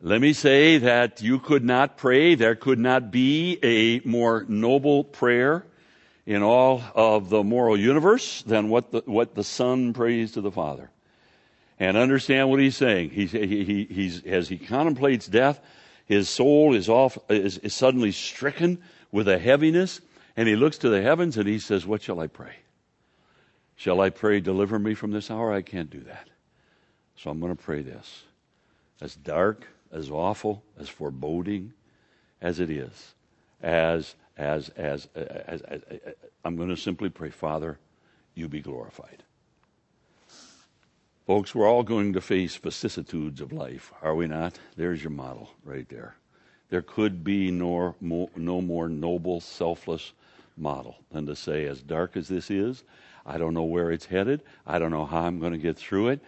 [0.00, 5.04] let me say that you could not pray, there could not be a more noble
[5.04, 5.66] prayer
[6.26, 10.50] in all of the moral universe than what the, what the Son prays to the
[10.50, 10.90] Father.
[11.80, 13.10] And understand what he's saying.
[13.10, 15.60] He, he, as he contemplates death,
[16.04, 20.02] his soul is, off, is, is suddenly stricken with a heaviness,
[20.36, 22.56] and he looks to the heavens and he says, What shall I pray?
[23.76, 25.52] Shall I pray, deliver me from this hour?
[25.54, 26.28] I can't do that.
[27.16, 28.24] So I'm going to pray this.
[29.00, 31.72] As dark, as awful, as foreboding
[32.42, 33.14] as it is,
[33.62, 35.62] as, as, as, as
[36.44, 37.78] I'm going to simply pray, Father,
[38.34, 39.22] you be glorified.
[41.30, 44.58] Folks, we're all going to face vicissitudes of life, are we not?
[44.74, 46.16] There's your model right there.
[46.70, 50.12] There could be no, no more noble, selfless
[50.56, 52.82] model than to say, as dark as this is,
[53.24, 54.42] I don't know where it's headed.
[54.66, 56.20] I don't know how I'm going to get through it.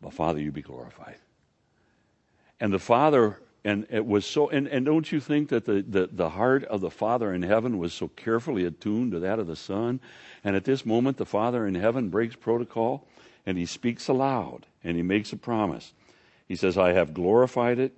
[0.00, 1.18] But Father, you be glorified.
[2.60, 6.08] And the Father, and it was so, and, and don't you think that the, the,
[6.10, 9.54] the heart of the Father in heaven was so carefully attuned to that of the
[9.54, 10.00] Son?
[10.42, 13.06] And at this moment, the Father in heaven breaks protocol
[13.46, 15.92] and he speaks aloud and he makes a promise.
[16.46, 17.92] He says, I have glorified it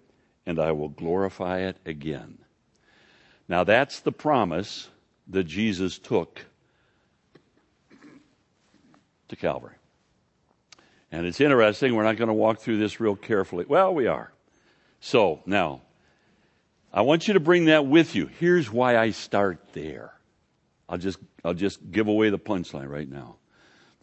[0.44, 2.38] and I will glorify it again.
[3.48, 4.88] Now that's the promise
[5.28, 6.44] that Jesus took
[9.28, 9.74] to Calvary.
[11.12, 13.64] And it's interesting, we're not going to walk through this real carefully.
[13.66, 14.32] Well, we are.
[15.00, 15.82] So, now,
[16.92, 18.26] I want you to bring that with you.
[18.26, 20.12] Here's why I start there.
[20.88, 23.36] I'll just, I'll just give away the punchline right now.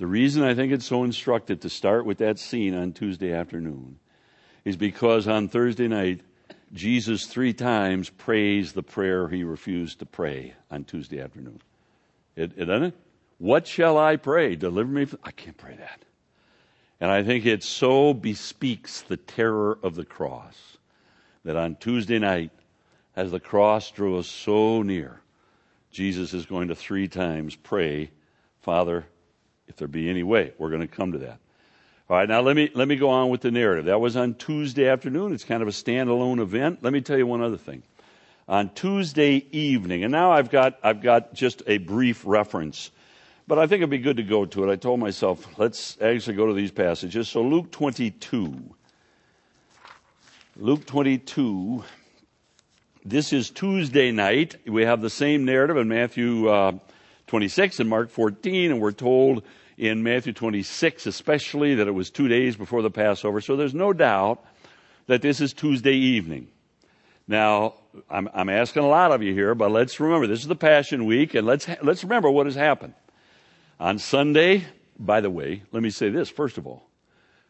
[0.03, 3.99] The reason I think it's so instructive to start with that scene on Tuesday afternoon
[4.65, 6.19] is because on Thursday night,
[6.73, 11.61] Jesus three times prays the prayer he refused to pray on Tuesday afternoon.
[12.35, 12.97] It, it doesn't it?
[13.37, 14.57] What shall I pray?
[14.57, 15.19] Deliver me from.
[15.23, 16.03] I can't pray that.
[16.99, 20.57] And I think it so bespeaks the terror of the cross
[21.45, 22.51] that on Tuesday night,
[23.15, 25.21] as the cross drew us so near,
[25.91, 28.11] Jesus is going to three times pray,
[28.59, 29.05] Father,
[29.73, 30.53] if there be any way.
[30.59, 31.39] We're going to come to that.
[32.07, 33.85] All right, now let me, let me go on with the narrative.
[33.85, 35.33] That was on Tuesday afternoon.
[35.33, 36.83] It's kind of a standalone event.
[36.83, 37.81] Let me tell you one other thing.
[38.47, 42.91] On Tuesday evening, and now I've got, I've got just a brief reference,
[43.47, 44.71] but I think it'd be good to go to it.
[44.71, 47.29] I told myself, let's actually go to these passages.
[47.29, 48.75] So Luke 22.
[50.57, 51.83] Luke 22.
[53.03, 54.55] This is Tuesday night.
[54.67, 56.73] We have the same narrative in Matthew uh,
[57.27, 59.43] 26 and Mark 14, and we're told
[59.77, 63.41] in Matthew 26 especially that it was two days before the Passover.
[63.41, 64.43] So there's no doubt
[65.07, 66.47] that this is Tuesday evening.
[67.27, 67.75] Now,
[68.09, 71.05] I'm, I'm asking a lot of you here, but let's remember this is the Passion
[71.05, 72.93] Week, and let's, let's remember what has happened.
[73.79, 74.65] On Sunday,
[74.99, 76.89] by the way, let me say this first of all.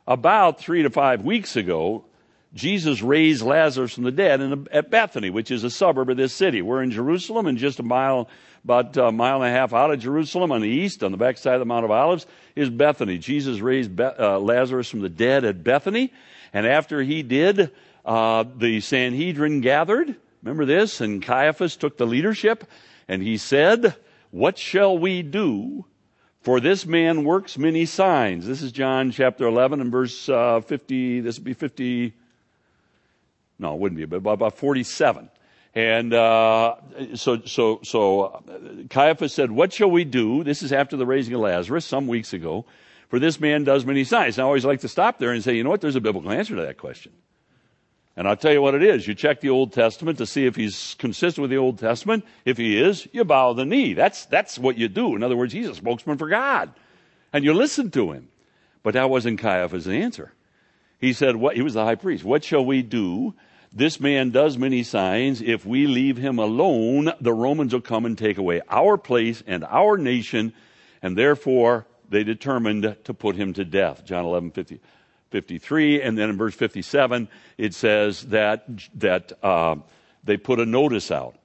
[0.07, 2.05] About three to five weeks ago,
[2.53, 6.33] Jesus raised Lazarus from the dead in, at Bethany, which is a suburb of this
[6.33, 6.61] city.
[6.61, 8.29] We're in Jerusalem and just a mile
[8.63, 11.55] about a mile and a half out of Jerusalem on the east, on the backside
[11.55, 13.17] of the Mount of Olives, is Bethany.
[13.17, 16.13] Jesus raised Be- uh, Lazarus from the dead at Bethany.
[16.53, 17.71] And after he did,
[18.05, 20.15] uh, the Sanhedrin gathered.
[20.41, 21.01] Remember this?
[21.01, 22.65] And Caiaphas took the leadership
[23.07, 23.95] and he said,
[24.31, 25.85] What shall we do?
[26.41, 28.45] For this man works many signs.
[28.45, 31.21] This is John chapter 11 and verse uh, 50.
[31.21, 32.13] This would be 50.
[33.59, 35.29] No, it wouldn't be, but about 47.
[35.75, 36.75] And uh,
[37.15, 38.43] so, so, so
[38.89, 42.33] Caiaphas said, "What shall we do?" This is after the raising of Lazarus, some weeks
[42.33, 42.65] ago.
[43.13, 44.39] For this man does many signs.
[44.39, 45.81] I always like to stop there and say, you know what?
[45.81, 47.11] There's a biblical answer to that question.
[48.17, 49.07] And I'll tell you what it is.
[49.07, 52.25] You check the Old Testament to see if he's consistent with the Old Testament.
[52.43, 53.93] If he is, you bow the knee.
[53.93, 55.15] That's, that's what you do.
[55.15, 56.73] In other words, he's a spokesman for God.
[57.31, 58.29] And you listen to him.
[58.81, 60.33] But that wasn't Caiaphas' answer.
[60.99, 62.23] He said, what, he was the high priest.
[62.23, 63.35] What shall we do?
[63.75, 65.41] This man does many signs.
[65.41, 69.63] If we leave him alone, the Romans will come and take away our place and
[69.63, 70.53] our nation,
[71.01, 74.05] and therefore they determined to put him to death.
[74.05, 74.79] John 11, 50,
[75.31, 76.01] 53.
[76.03, 78.67] And then in verse 57, it says that,
[78.99, 79.77] that uh,
[80.23, 81.35] they put a notice out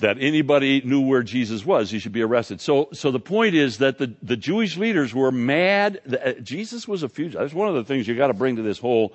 [0.00, 2.60] that anybody knew where Jesus was, he should be arrested.
[2.60, 6.00] So, so the point is that the, the Jewish leaders were mad.
[6.06, 7.40] That Jesus was a fugitive.
[7.40, 9.14] That's one of the things you got to bring to this whole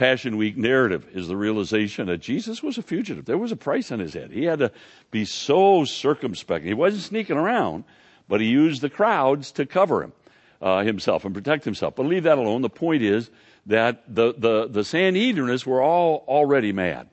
[0.00, 3.26] Passion Week narrative is the realization that Jesus was a fugitive.
[3.26, 4.30] There was a price on his head.
[4.30, 4.72] He had to
[5.10, 6.64] be so circumspect.
[6.64, 7.84] He wasn't sneaking around,
[8.26, 10.14] but he used the crowds to cover him,
[10.62, 11.96] uh, himself and protect himself.
[11.96, 12.62] But leave that alone.
[12.62, 13.28] The point is
[13.66, 17.06] that the, the, the Sanhedrinists were all already mad.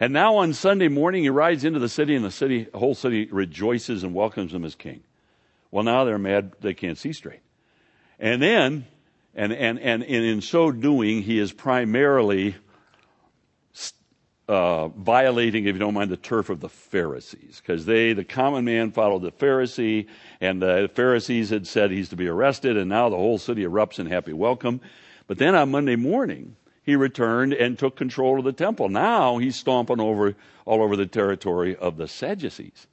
[0.00, 2.94] And now on Sunday morning, he rides into the city and the city, the whole
[2.94, 5.02] city rejoices and welcomes him as king.
[5.70, 6.52] Well, now they're mad.
[6.62, 7.42] They can't see straight.
[8.18, 8.86] And then
[9.34, 12.56] and, and, and, in so doing, he is primarily
[14.48, 17.62] uh, violating, if you don't mind, the turf of the Pharisees.
[17.64, 20.08] Because they, the common man, followed the Pharisee,
[20.40, 24.00] and the Pharisees had said he's to be arrested, and now the whole city erupts
[24.00, 24.80] in happy welcome.
[25.28, 28.88] But then on Monday morning, he returned and took control of the temple.
[28.88, 32.88] Now he's stomping over all over the territory of the Sadducees.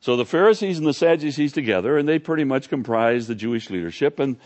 [0.00, 4.18] So the Pharisees and the Sadducees together, and they pretty much comprise the Jewish leadership,
[4.18, 4.36] and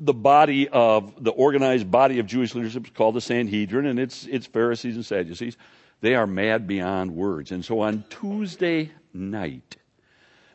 [0.00, 4.26] the body of the organized body of Jewish leadership is called the Sanhedrin, and it's
[4.26, 5.56] it's Pharisees and Sadducees.
[6.00, 7.52] They are mad beyond words.
[7.52, 9.76] And so on Tuesday night,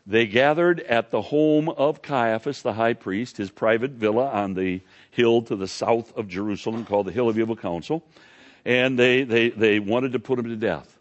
[0.05, 4.81] they gathered at the home of Caiaphas, the high priest, his private villa on the
[5.11, 8.03] hill to the south of Jerusalem called the Hill of Evil Counsel.
[8.65, 10.97] And they, they, they wanted to put him to death.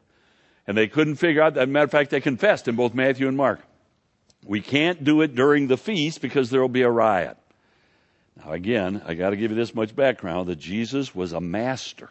[0.67, 3.37] And they couldn't figure out, a matter of fact, they confessed in both Matthew and
[3.37, 3.61] Mark.
[4.45, 7.37] We can't do it during the feast because there will be a riot.
[8.37, 12.11] Now, again, I got to give you this much background that Jesus was a master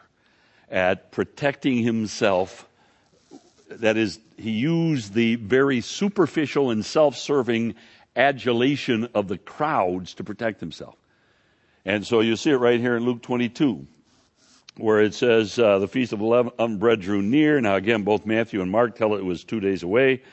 [0.70, 2.68] at protecting himself.
[3.70, 7.76] That is, he used the very superficial and self serving
[8.16, 10.96] adulation of the crowds to protect himself.
[11.86, 13.86] And so you see it right here in Luke 22,
[14.78, 17.62] where it says, uh, the feast of unleavened drew near.
[17.62, 20.24] Now, again, both Matthew and Mark tell it was two days away.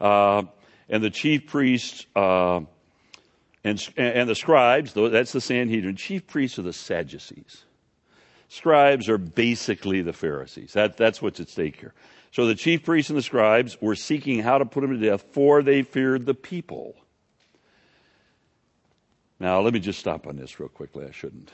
[0.00, 0.44] Uh,
[0.88, 2.60] and the chief priests, uh,
[3.64, 7.64] and, and the scribes, that's the Sanhedrin, chief priests are the Sadducees.
[8.48, 10.72] Scribes are basically the Pharisees.
[10.74, 11.94] That, that's what's at stake here.
[12.32, 15.24] So the chief priests and the scribes were seeking how to put him to death,
[15.32, 16.94] for they feared the people.
[19.38, 21.06] Now, let me just stop on this real quickly.
[21.06, 21.50] I shouldn't.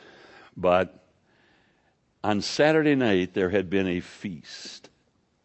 [0.57, 1.05] But
[2.25, 4.88] on Saturday night, there had been a feast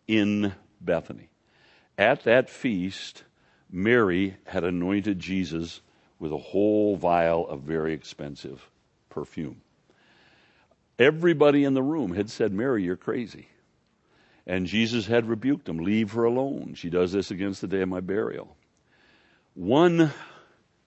[0.07, 1.29] in Bethany.
[1.97, 3.23] At that feast,
[3.71, 5.81] Mary had anointed Jesus
[6.23, 8.69] with a whole vial of very expensive
[9.09, 9.61] perfume.
[10.97, 13.49] Everybody in the room had said, Mary, you're crazy.
[14.47, 16.75] And Jesus had rebuked them, leave her alone.
[16.75, 18.55] She does this against the day of my burial.
[19.53, 20.13] One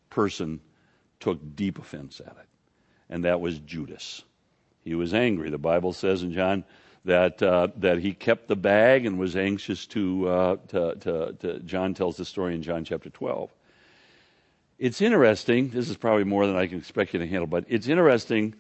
[0.09, 0.61] person
[1.21, 2.49] took deep offense at it.
[3.11, 4.23] and that was Judas.
[4.85, 5.51] He was angry.
[5.51, 6.65] The Bible says in John
[7.05, 11.61] that uh, that he kept the bag and was anxious to, uh, to, to, to.
[11.61, 13.53] John tells the story in John chapter 12.
[14.79, 15.71] It's interesting.
[15.71, 18.55] This is probably more than I can expect you to handle, but it's interesting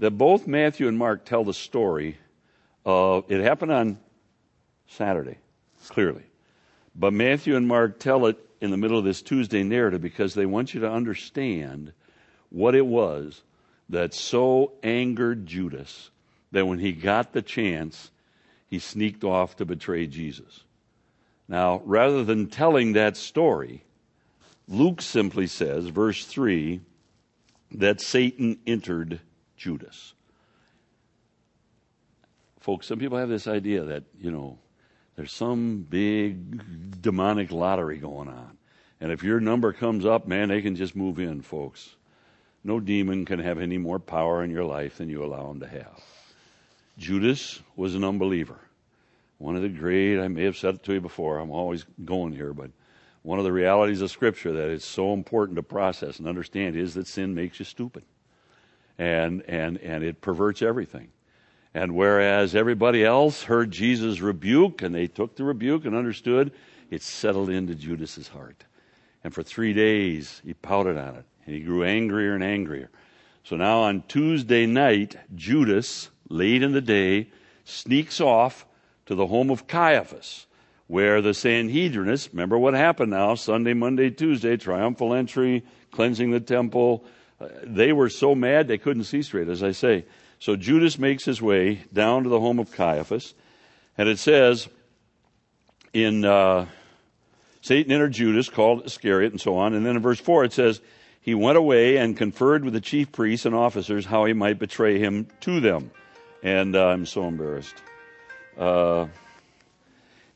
[0.00, 2.18] that both Matthew and Mark tell the story
[2.84, 3.98] of it happened on
[4.86, 5.38] Saturday,
[5.88, 6.24] clearly,
[6.94, 10.44] but Matthew and Mark tell it in the middle of this Tuesday narrative because they
[10.44, 11.92] want you to understand
[12.50, 13.42] what it was
[13.88, 16.10] that so angered Judas
[16.50, 18.10] that when he got the chance,
[18.66, 20.64] he sneaked off to betray Jesus.
[21.48, 23.84] Now, rather than telling that story,
[24.68, 26.80] Luke simply says, verse 3,
[27.72, 29.20] that Satan entered
[29.56, 30.14] Judas.
[32.60, 34.58] Folks, some people have this idea that, you know,
[35.16, 38.56] there's some big demonic lottery going on.
[39.00, 41.96] And if your number comes up, man, they can just move in, folks.
[42.62, 45.66] No demon can have any more power in your life than you allow him to
[45.66, 46.00] have.
[46.98, 48.60] Judas was an unbeliever.
[49.38, 52.32] One of the great, I may have said it to you before, I'm always going
[52.32, 52.70] here, but
[53.22, 56.94] one of the realities of Scripture that is so important to process and understand is
[56.94, 58.04] that sin makes you stupid.
[58.98, 61.08] And, and, and it perverts everything.
[61.74, 66.52] And whereas everybody else heard Jesus' rebuke and they took the rebuke and understood,
[66.90, 68.64] it settled into Judas's heart.
[69.24, 71.24] And for three days, he pouted on it.
[71.46, 72.90] And he grew angrier and angrier.
[73.44, 77.30] So now on Tuesday night, Judas, late in the day,
[77.64, 78.66] sneaks off
[79.06, 80.46] to the home of Caiaphas,
[80.92, 87.02] where the Sanhedrinists, remember what happened now, Sunday, Monday, Tuesday, triumphal entry, cleansing the temple.
[87.40, 90.04] Uh, they were so mad they couldn't see straight, as I say.
[90.38, 93.32] So Judas makes his way down to the home of Caiaphas,
[93.96, 94.68] and it says
[95.94, 96.66] in uh,
[97.62, 99.72] Satan entered Judas, called Iscariot, and so on.
[99.72, 100.82] And then in verse 4 it says,
[101.22, 104.98] he went away and conferred with the chief priests and officers how he might betray
[104.98, 105.90] him to them.
[106.42, 107.76] And uh, I'm so embarrassed.
[108.58, 109.06] Uh,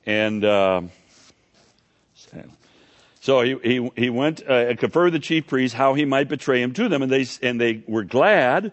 [0.07, 0.83] and uh,
[3.27, 6.29] so he, he, he went uh, and conferred with the chief priests how he might
[6.29, 7.03] betray him to them.
[7.03, 8.71] And they, and they were glad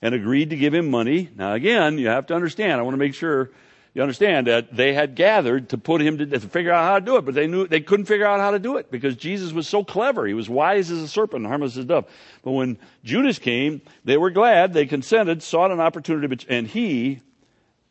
[0.00, 1.28] and agreed to give him money.
[1.34, 3.50] Now, again, you have to understand, I want to make sure
[3.94, 7.04] you understand that they had gathered to put him to, to figure out how to
[7.04, 9.52] do it, but they knew they couldn't figure out how to do it because Jesus
[9.52, 10.24] was so clever.
[10.24, 12.04] He was wise as a serpent and harmless as a dove.
[12.44, 14.72] But when Judas came, they were glad.
[14.72, 17.22] They consented, sought an opportunity, and he,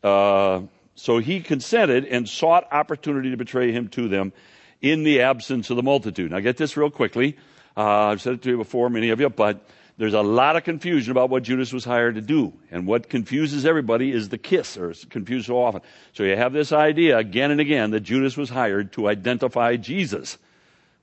[0.01, 0.62] uh,
[0.95, 4.34] so he consented and sought opportunity to betray him to them
[4.81, 6.31] in the absence of the multitude.
[6.31, 7.38] Now get this real quickly.
[7.77, 10.63] Uh, I've said it to you before, many of you, but there's a lot of
[10.63, 12.53] confusion about what Judas was hired to do.
[12.69, 15.81] And what confuses everybody is the kiss, or it's confused so often.
[16.13, 20.38] So you have this idea again and again that Judas was hired to identify Jesus,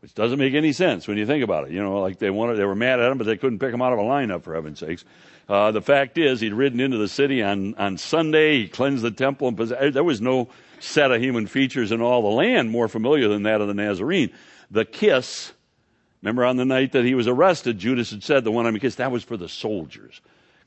[0.02, 1.70] which doesn't make any sense when you think about it.
[1.70, 3.80] You know, like they wanted, they were mad at him, but they couldn't pick him
[3.80, 5.04] out of a lineup, for heaven's sakes.
[5.48, 9.10] Uh, the fact is, he'd ridden into the city on, on Sunday, he cleansed the
[9.10, 9.58] temple, and
[9.94, 10.48] there was no
[10.80, 14.30] set of human features in all the land more familiar than that of the Nazarene.
[14.70, 15.52] The kiss
[16.22, 18.98] Remember on the night that he was arrested, Judas had said, the one I kissed,
[18.98, 20.20] that was for the soldiers.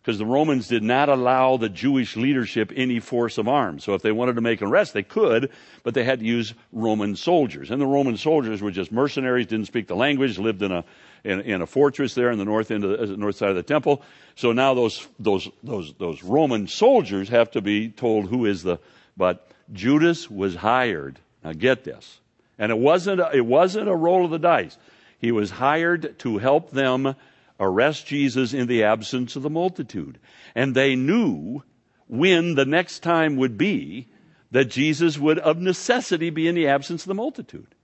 [0.06, 3.84] Because the Romans did not allow the Jewish leadership any force of arms.
[3.84, 5.50] So if they wanted to make an arrest, they could,
[5.82, 7.72] but they had to use Roman soldiers.
[7.72, 10.86] And the Roman soldiers were just mercenaries, didn't speak the language, lived in a,
[11.24, 13.56] in, in a fortress there in the north end of the, uh, north side of
[13.56, 14.04] the temple.
[14.36, 18.78] So now those, those, those, those Roman soldiers have to be told who is the,
[19.18, 21.18] but Judas was hired.
[21.44, 22.20] Now get this.
[22.60, 24.78] And it wasn't, a, it wasn't a roll of the dice.
[25.18, 27.15] He was hired to help them
[27.60, 30.20] arrest Jesus in the absence of the multitude.
[30.54, 31.63] And they knew
[32.08, 34.08] when the next time would be
[34.52, 37.76] that Jesus would of necessity be in the absence of the multitude.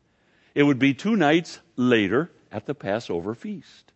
[0.53, 3.91] It would be two nights later at the Passover feast.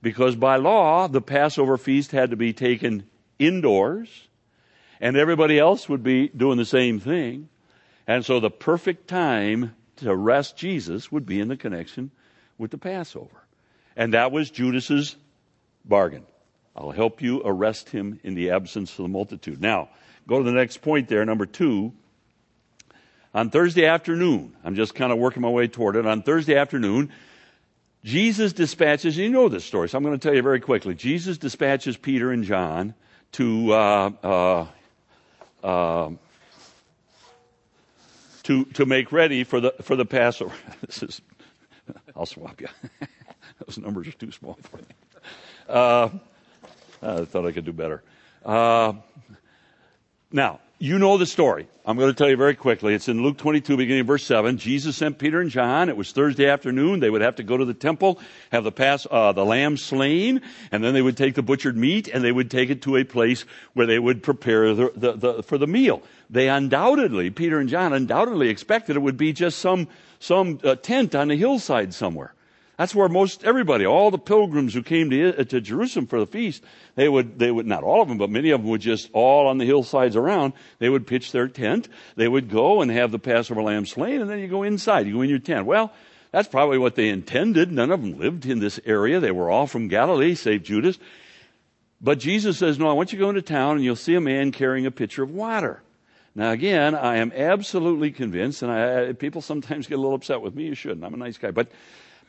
[0.00, 4.28] Because by law, the Passover feast had to be taken indoors,
[5.00, 7.48] and everybody else would be doing the same thing.
[8.06, 12.10] And so the perfect time to arrest Jesus would be in the connection
[12.56, 13.47] with the Passover.
[13.98, 15.16] And that was Judas's
[15.84, 16.24] bargain.
[16.76, 19.60] I'll help you arrest him in the absence of the multitude.
[19.60, 19.88] Now,
[20.28, 21.92] go to the next point there, number two.
[23.34, 26.06] On Thursday afternoon, I'm just kind of working my way toward it.
[26.06, 27.10] On Thursday afternoon,
[28.04, 30.94] Jesus dispatches, you know this story, so I'm going to tell you very quickly.
[30.94, 32.94] Jesus dispatches Peter and John
[33.32, 34.66] to, uh, uh,
[35.64, 36.10] uh,
[38.44, 40.54] to, to make ready for the, for the Passover.
[40.86, 41.20] this is
[42.14, 42.68] I'll swap you.
[43.66, 44.84] Those numbers are too small for me.
[45.68, 46.08] Uh,
[47.02, 48.02] I thought I could do better.
[48.44, 48.94] Uh,
[50.32, 51.66] now, you know the story.
[51.84, 52.94] I'm going to tell you very quickly.
[52.94, 54.58] It's in Luke 22, beginning verse 7.
[54.58, 55.88] Jesus sent Peter and John.
[55.88, 57.00] It was Thursday afternoon.
[57.00, 58.20] They would have to go to the temple,
[58.52, 60.40] have the pass, uh, the lamb slain,
[60.70, 63.04] and then they would take the butchered meat and they would take it to a
[63.04, 66.02] place where they would prepare the, the, the, for the meal.
[66.30, 69.88] They undoubtedly, Peter and John undoubtedly expected it would be just some,
[70.20, 72.34] some uh, tent on a hillside somewhere.
[72.78, 76.62] That's where most everybody, all the pilgrims who came to, to Jerusalem for the feast,
[76.94, 79.48] they would, they would, not all of them, but many of them would just all
[79.48, 81.88] on the hillsides around, they would pitch their tent.
[82.14, 85.08] They would go and have the Passover lamb slain, and then you go inside.
[85.08, 85.66] You go in your tent.
[85.66, 85.92] Well,
[86.30, 87.72] that's probably what they intended.
[87.72, 89.18] None of them lived in this area.
[89.18, 90.98] They were all from Galilee, save Judas.
[92.00, 94.20] But Jesus says, no, I want you to go into town and you'll see a
[94.20, 95.82] man carrying a pitcher of water.
[96.36, 100.54] Now again, I am absolutely convinced, and I, people sometimes get a little upset with
[100.54, 100.66] me.
[100.66, 101.02] You shouldn't.
[101.02, 101.50] I'm a nice guy.
[101.50, 101.72] But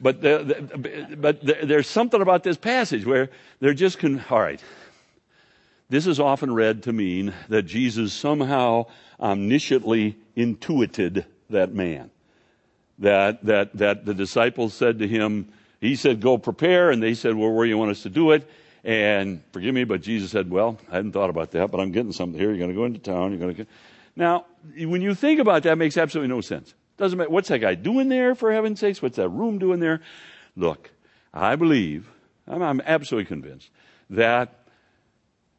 [0.02, 3.30] but, the, the, but the, there's something about this passage where
[3.60, 4.62] they're just, con- all right.
[5.90, 8.86] This is often read to mean that Jesus somehow
[9.20, 12.12] omnisciently intuited that man.
[13.00, 16.92] That, that, that the disciples said to him, he said, go prepare.
[16.92, 18.48] And they said, well, where do you want us to do it?
[18.84, 22.12] And forgive me, but Jesus said, well, I hadn't thought about that, but I'm getting
[22.14, 22.50] something here.
[22.50, 23.32] You're going to go into town.
[23.32, 23.66] You're going to.
[24.16, 24.46] Now,
[24.78, 26.74] when you think about that, it makes absolutely no sense.
[27.00, 27.30] Doesn't matter.
[27.30, 29.02] What's that guy doing there, for heaven's sakes?
[29.02, 30.02] What's that room doing there?
[30.58, 30.92] Look,
[31.34, 32.10] I believe,
[32.46, 33.70] I'm, I'm absolutely convinced,
[34.10, 34.68] that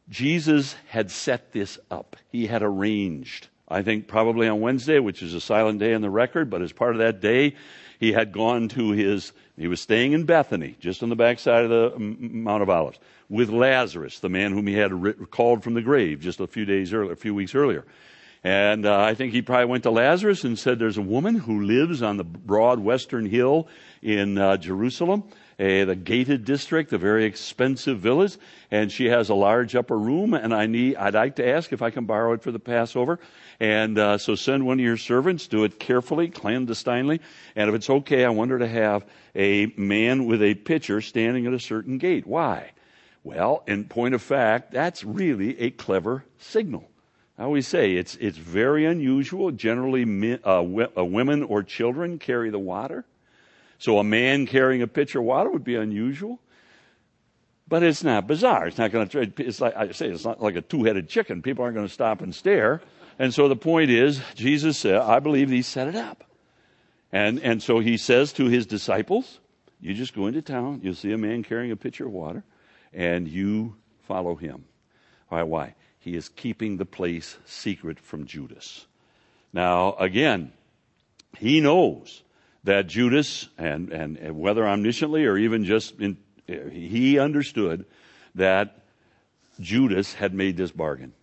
[0.07, 2.15] Jesus had set this up.
[2.31, 3.47] He had arranged.
[3.67, 6.73] I think probably on Wednesday, which is a silent day in the record, but as
[6.73, 7.55] part of that day,
[7.99, 11.69] he had gone to his, he was staying in Bethany, just on the backside of
[11.71, 14.91] the Mount of Olives, with Lazarus, the man whom he had
[15.31, 17.83] called from the grave just a few days earlier, a few weeks earlier.
[18.43, 21.61] And uh, I think he probably went to Lazarus and said, There's a woman who
[21.61, 23.67] lives on the broad western hill
[24.01, 25.25] in uh, Jerusalem,
[25.59, 28.37] uh, the gated district, a very expensive village,
[28.71, 30.33] and she has a large upper room.
[30.33, 33.19] And I need, I'd like to ask if I can borrow it for the Passover.
[33.59, 37.21] And uh, so send one of your servants, do it carefully, clandestinely.
[37.55, 41.45] And if it's okay, I want her to have a man with a pitcher standing
[41.45, 42.25] at a certain gate.
[42.25, 42.71] Why?
[43.23, 46.90] Well, in point of fact, that's really a clever signal.
[47.41, 49.49] I always say it's, it's very unusual.
[49.49, 50.61] Generally, uh,
[50.95, 53.03] uh, women or children carry the water.
[53.79, 56.39] So a man carrying a pitcher of water would be unusual.
[57.67, 58.67] But it's not bizarre.
[58.67, 61.41] It's not going to, it's like I say, it's not like a two headed chicken.
[61.41, 62.79] People aren't going to stop and stare.
[63.17, 66.23] And so the point is, Jesus said, I believe he set it up.
[67.11, 69.39] And, and so he says to his disciples,
[69.79, 72.43] you just go into town, you'll see a man carrying a pitcher of water,
[72.93, 74.65] and you follow him.
[75.29, 75.41] Why?
[75.41, 75.73] Why?
[76.01, 78.87] He is keeping the place secret from Judas.
[79.53, 80.51] Now, again,
[81.37, 82.23] he knows
[82.63, 87.85] that Judas, and, and, and whether omnisciently or even just in, he understood
[88.35, 88.83] that
[89.59, 91.13] Judas had made this bargain.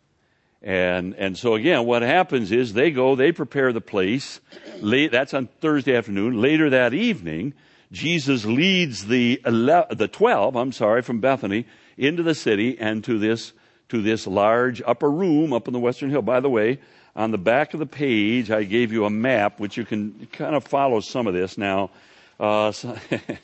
[0.63, 4.41] And, and so again, what happens is they go, they prepare the place.
[4.81, 6.41] Late, that's on Thursday afternoon.
[6.41, 7.55] Later that evening,
[7.91, 11.67] Jesus leads the, 11, the 12, I'm sorry, from Bethany
[11.97, 13.53] into the city and to this
[13.89, 16.23] to this large upper room up on the Western Hill.
[16.23, 16.79] By the way,
[17.17, 20.55] on the back of the page, I gave you a map, which you can kind
[20.55, 21.57] of follow some of this.
[21.59, 21.91] Now,
[22.39, 22.97] uh, so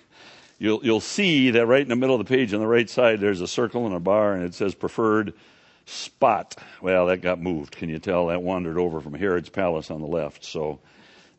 [0.58, 3.20] you'll, you'll see that right in the middle of the page on the right side,
[3.20, 5.32] there's a circle and a bar, and it says preferred
[5.86, 6.56] spot.
[6.80, 7.76] Well, that got moved.
[7.76, 8.26] Can you tell?
[8.26, 10.44] That wandered over from Herod's palace on the left.
[10.44, 10.78] So,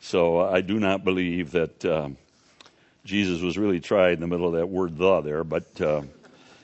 [0.02, 2.18] so I do not believe that um,
[3.06, 5.80] Jesus was really tried in the middle of that word "the" there, but.
[5.80, 6.02] Uh,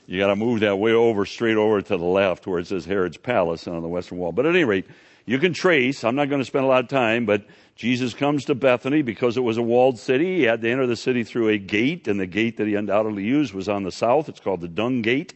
[0.05, 2.85] you got to move that way over, straight over to the left where it says
[2.85, 4.31] Herod's Palace on the western wall.
[4.31, 4.87] But at any rate,
[5.25, 7.45] you can trace, I'm not going to spend a lot of time, but
[7.75, 10.37] Jesus comes to Bethany because it was a walled city.
[10.37, 13.23] He had to enter the city through a gate, and the gate that he undoubtedly
[13.23, 14.29] used was on the south.
[14.29, 15.33] It's called the Dung Gate.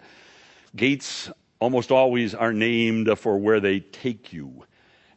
[0.75, 4.65] Gates almost always are named for where they take you.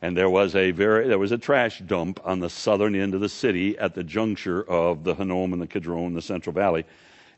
[0.00, 3.20] And there was a very, there was a trash dump on the southern end of
[3.20, 6.84] the city at the juncture of the Hinnom and the Kidron, the Central Valley.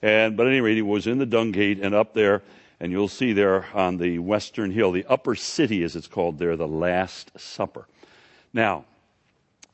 [0.03, 2.43] And, but at any rate, he was in the dung gate and up there,
[2.79, 6.57] and you'll see there on the western hill, the upper city, as it's called there,
[6.57, 7.87] the Last Supper.
[8.53, 8.85] Now,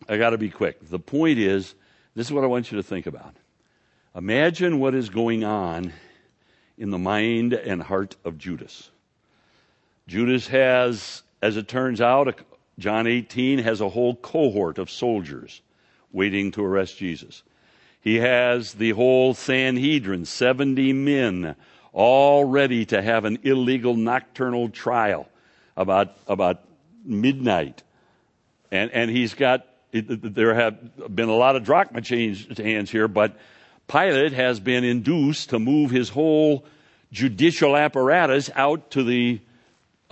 [0.09, 0.89] I got to be quick.
[0.89, 1.75] The point is,
[2.15, 3.35] this is what I want you to think about.
[4.15, 5.93] Imagine what is going on
[6.79, 8.91] in the mind and heart of Judas.
[10.09, 12.41] Judas has, as it turns out,
[12.79, 15.63] John 18 has a whole cohort of soldiers
[16.13, 17.43] waiting to arrest Jesus.
[18.07, 21.57] He has the whole Sanhedrin, 70 men,
[21.93, 25.29] all ready to have an illegal nocturnal trial
[25.77, 26.63] about, about
[27.05, 27.83] midnight.
[28.71, 33.37] And, and he's got, there have been a lot of drachma changed hands here, but
[33.89, 36.65] Pilate has been induced to move his whole
[37.11, 39.41] judicial apparatus out to the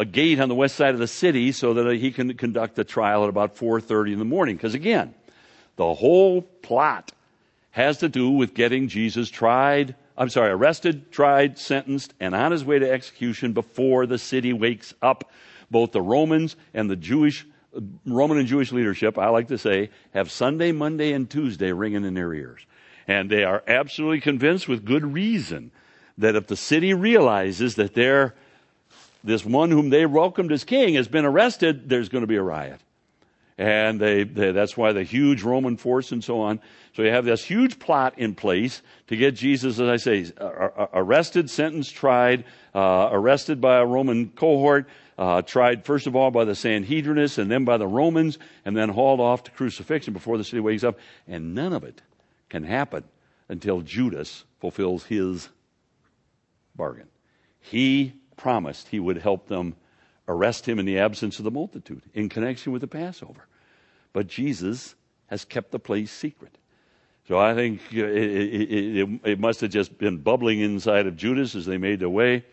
[0.00, 2.82] a gate on the west side of the city so that he can conduct the
[2.82, 4.56] trial at about 4.30 in the morning.
[4.56, 5.14] Because again,
[5.76, 7.12] the whole plot
[7.74, 12.64] has to do with getting Jesus tried, I'm sorry, arrested, tried, sentenced, and on his
[12.64, 15.32] way to execution before the city wakes up.
[15.72, 17.44] Both the Romans and the Jewish,
[18.06, 22.14] Roman and Jewish leadership, I like to say, have Sunday, Monday, and Tuesday ringing in
[22.14, 22.64] their ears.
[23.08, 25.72] And they are absolutely convinced with good reason
[26.16, 28.36] that if the city realizes that they're,
[29.24, 32.42] this one whom they welcomed as king has been arrested, there's going to be a
[32.42, 32.80] riot.
[33.56, 36.60] And they, they, that's why the huge Roman force and so on.
[36.94, 40.32] So you have this huge plot in place to get Jesus, as I say,
[40.92, 42.44] arrested, sentenced, tried,
[42.74, 47.48] uh, arrested by a Roman cohort, uh, tried first of all by the Sanhedrinists and
[47.48, 50.98] then by the Romans, and then hauled off to crucifixion before the city wakes up.
[51.28, 52.02] And none of it
[52.48, 53.04] can happen
[53.48, 55.48] until Judas fulfills his
[56.74, 57.06] bargain.
[57.60, 59.76] He promised he would help them
[60.28, 63.46] arrest him in the absence of the multitude in connection with the Passover.
[64.12, 64.94] But Jesus
[65.26, 66.56] has kept the place secret.
[67.28, 71.54] So I think it, it, it, it, must have just been bubbling inside of Judas
[71.54, 72.44] as they made their way.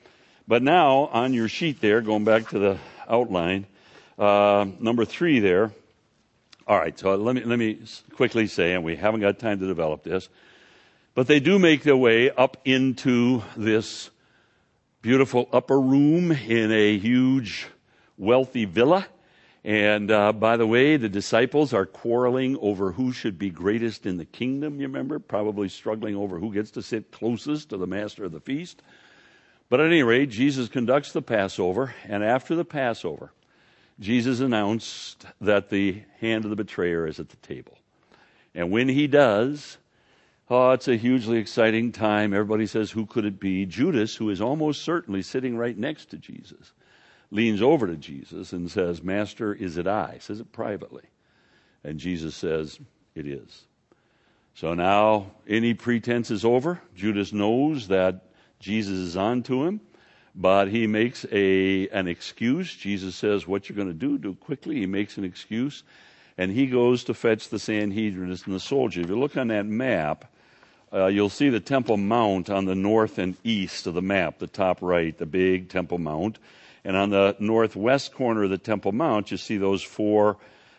[0.47, 3.67] But now, on your sheet there, going back to the outline,
[4.17, 5.72] uh, number three there.
[6.67, 7.82] All right, so let me, let me
[8.15, 10.30] quickly say, and we haven't got time to develop this,
[11.15, 14.09] but they do make their way up into this
[15.02, 17.68] beautiful upper room in a huge,
[18.18, 19.08] wealthy villa.
[19.64, 24.18] And uh, by the way, the disciples are quarreling over who should be greatest in
[24.18, 25.20] the kingdom, you remember?
[25.20, 28.82] Probably struggling over who gets to sit closest to the master of the feast.
[29.70, 33.32] But at any rate, Jesus conducts the Passover, and after the Passover,
[33.99, 37.78] Jesus announced that the hand of the betrayer is at the table.
[38.54, 39.78] And when he does,
[40.54, 42.34] Oh, it's a hugely exciting time.
[42.34, 43.66] Everybody says, Who could it be?
[43.66, 46.74] Judas, who is almost certainly sitting right next to Jesus,
[47.32, 50.18] leans over to Jesus and says, Master, is it I?
[50.20, 51.06] Says it privately.
[51.86, 52.78] And Jesus says,
[53.16, 53.62] It is.
[54.54, 56.82] So now any pretense is over.
[56.97, 58.26] Judas knows that
[58.60, 59.80] Jesus is on to him,
[60.36, 62.76] but he makes a, an excuse.
[62.76, 64.80] Jesus says, What you're going to do, do quickly.
[64.80, 65.84] He makes an excuse,
[66.38, 69.06] and he goes to fetch the Sanhedrin and the soldiers.
[69.06, 70.26] If you look on that map,
[70.93, 74.47] uh, you'll see the Temple Mount on the north and east of the map, the
[74.47, 76.37] top right, the big Temple Mount.
[76.83, 80.37] And on the northwest corner of the Temple Mount, you see those four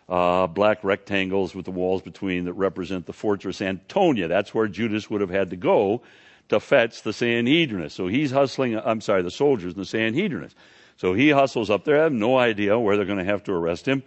[0.09, 4.27] uh, black rectangles with the walls between that represent the fortress Antonia.
[4.27, 6.01] That's where Judas would have had to go
[6.49, 7.89] to fetch the Sanhedrin.
[7.89, 10.51] So he's hustling, I'm sorry, the soldiers and the Sanhedrin.
[10.97, 11.99] So he hustles up there.
[11.99, 14.03] I have no idea where they're going to have to arrest him.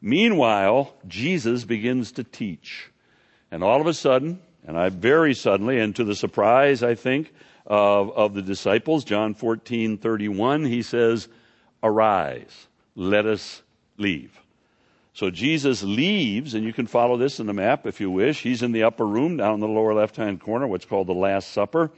[0.00, 2.90] Meanwhile, Jesus begins to teach.
[3.50, 7.32] And all of a sudden, and I very suddenly, and to the surprise, I think,
[7.66, 11.26] of, of the disciples, John 14, 31, he says,
[11.82, 13.62] Arise, let us
[13.96, 14.38] leave.
[15.14, 18.42] So Jesus leaves, and you can follow this in the map if you wish.
[18.42, 21.14] He's in the upper room down in the lower left hand corner, what's called the
[21.14, 21.90] Last Supper.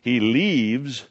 [0.00, 1.04] He leaves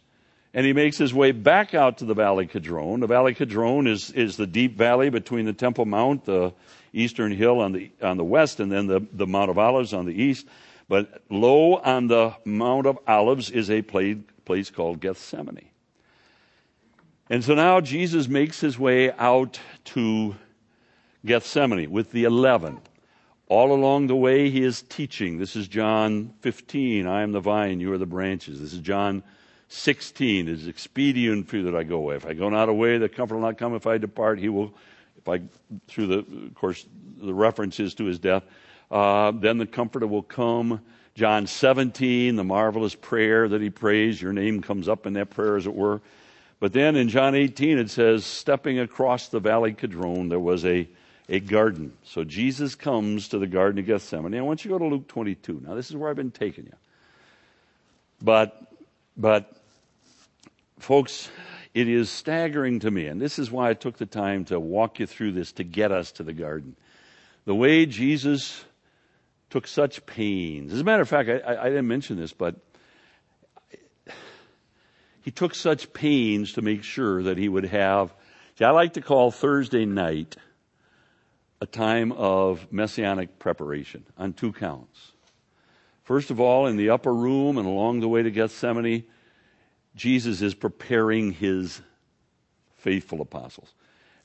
[0.53, 3.01] and he makes his way back out to the Valley Kidron.
[3.01, 6.53] The Valley Kidron is, is the deep valley between the Temple Mount, the
[6.93, 10.05] eastern hill on the, on the west, and then the, the Mount of Olives on
[10.05, 10.45] the east.
[10.91, 15.69] But lo, on the Mount of Olives is a place called Gethsemane.
[17.29, 20.35] And so now Jesus makes his way out to
[21.25, 22.81] Gethsemane with the eleven.
[23.47, 25.37] All along the way, he is teaching.
[25.37, 27.07] This is John 15.
[27.07, 28.59] I am the vine, you are the branches.
[28.59, 29.23] This is John
[29.69, 30.49] 16.
[30.49, 32.17] It is expedient for you that I go away.
[32.17, 33.75] If I go not away, the comfort will not come.
[33.75, 34.73] If I depart, he will,
[35.15, 35.39] if I,
[35.87, 36.17] through the,
[36.47, 36.85] of course,
[37.17, 38.43] the references to his death,
[38.91, 40.81] uh, then the Comforter will come.
[41.15, 45.55] John 17, the marvelous prayer that he prays, your name comes up in that prayer,
[45.55, 46.01] as it were.
[46.59, 50.87] But then in John 18, it says, stepping across the valley Kidron, there was a,
[51.27, 51.93] a garden.
[52.03, 54.35] So Jesus comes to the Garden of Gethsemane.
[54.35, 55.63] I want you to go to Luke 22.
[55.65, 56.75] Now, this is where I've been taking you.
[58.21, 58.61] But,
[59.17, 59.57] but,
[60.79, 61.29] folks,
[61.73, 64.99] it is staggering to me, and this is why I took the time to walk
[64.99, 66.75] you through this to get us to the garden.
[67.45, 68.63] The way Jesus
[69.51, 70.73] took such pains.
[70.73, 72.55] As a matter of fact, I, I didn't mention this, but
[75.21, 78.13] he took such pains to make sure that he would have.
[78.57, 80.37] See, I like to call Thursday night
[81.59, 85.11] a time of messianic preparation on two counts.
[86.03, 89.03] First of all, in the upper room and along the way to Gethsemane,
[89.95, 91.81] Jesus is preparing his
[92.77, 93.73] faithful apostles.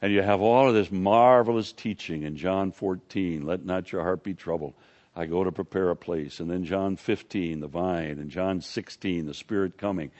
[0.00, 4.22] And you have all of this marvelous teaching in John 14, let not your heart
[4.22, 4.74] be troubled.
[5.16, 6.40] I go to prepare a place.
[6.40, 10.10] And then John 15, the vine, and John 16, the Spirit coming.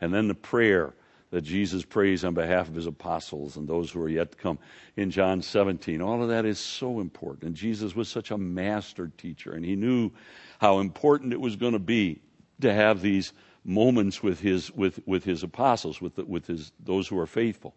[0.00, 0.94] And then the prayer
[1.30, 4.60] that Jesus prays on behalf of his apostles and those who are yet to come
[4.96, 6.00] in John 17.
[6.00, 7.42] All of that is so important.
[7.42, 10.12] And Jesus was such a master teacher, and he knew
[10.60, 12.20] how important it was going to be
[12.60, 13.32] to have these
[13.64, 17.74] moments with his, with, with his apostles, with, the, with his, those who are faithful.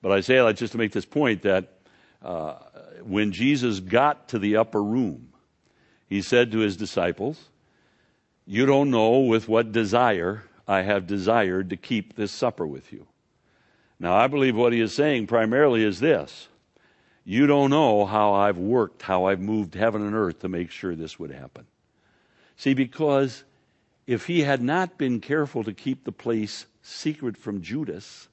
[0.00, 1.78] But I say that just to make this point that
[2.22, 2.54] uh,
[3.02, 5.32] when Jesus got to the upper room,
[6.08, 7.48] he said to his disciples,
[8.46, 13.06] You don't know with what desire I have desired to keep this supper with you.
[13.98, 16.48] Now, I believe what he is saying primarily is this
[17.24, 20.94] You don't know how I've worked, how I've moved heaven and earth to make sure
[20.94, 21.66] this would happen.
[22.56, 23.44] See, because
[24.06, 28.28] if he had not been careful to keep the place secret from Judas,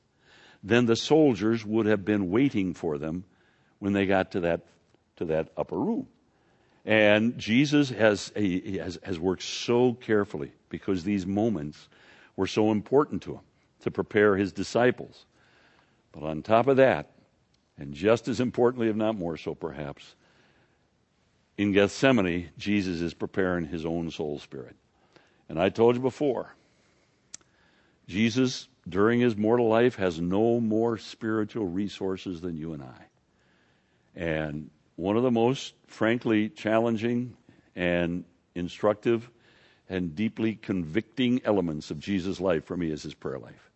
[0.63, 3.25] then the soldiers would have been waiting for them
[3.79, 4.61] when they got to that,
[5.17, 6.07] to that upper room.
[6.85, 11.87] And Jesus has, has, has worked so carefully because these moments
[12.35, 13.41] were so important to him
[13.81, 15.25] to prepare his disciples.
[16.11, 17.11] But on top of that,
[17.77, 20.15] and just as importantly, if not more so perhaps,
[21.57, 24.75] in Gethsemane, Jesus is preparing his own soul spirit.
[25.49, 26.55] And I told you before,
[28.07, 33.05] Jesus, during his mortal life, has no more spiritual resources than you and I.
[34.15, 37.35] And one of the most, frankly, challenging
[37.75, 38.23] and
[38.55, 39.29] instructive
[39.89, 43.71] and deeply convicting elements of Jesus' life for me is his prayer life.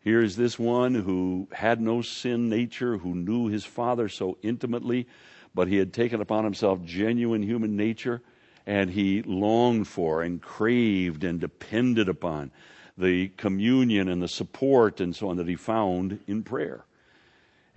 [0.00, 5.06] Here's this one who had no sin nature, who knew his Father so intimately,
[5.54, 8.22] but he had taken upon himself genuine human nature
[8.66, 12.50] and he longed for and craved and depended upon
[12.96, 16.84] the communion and the support and so on that he found in prayer.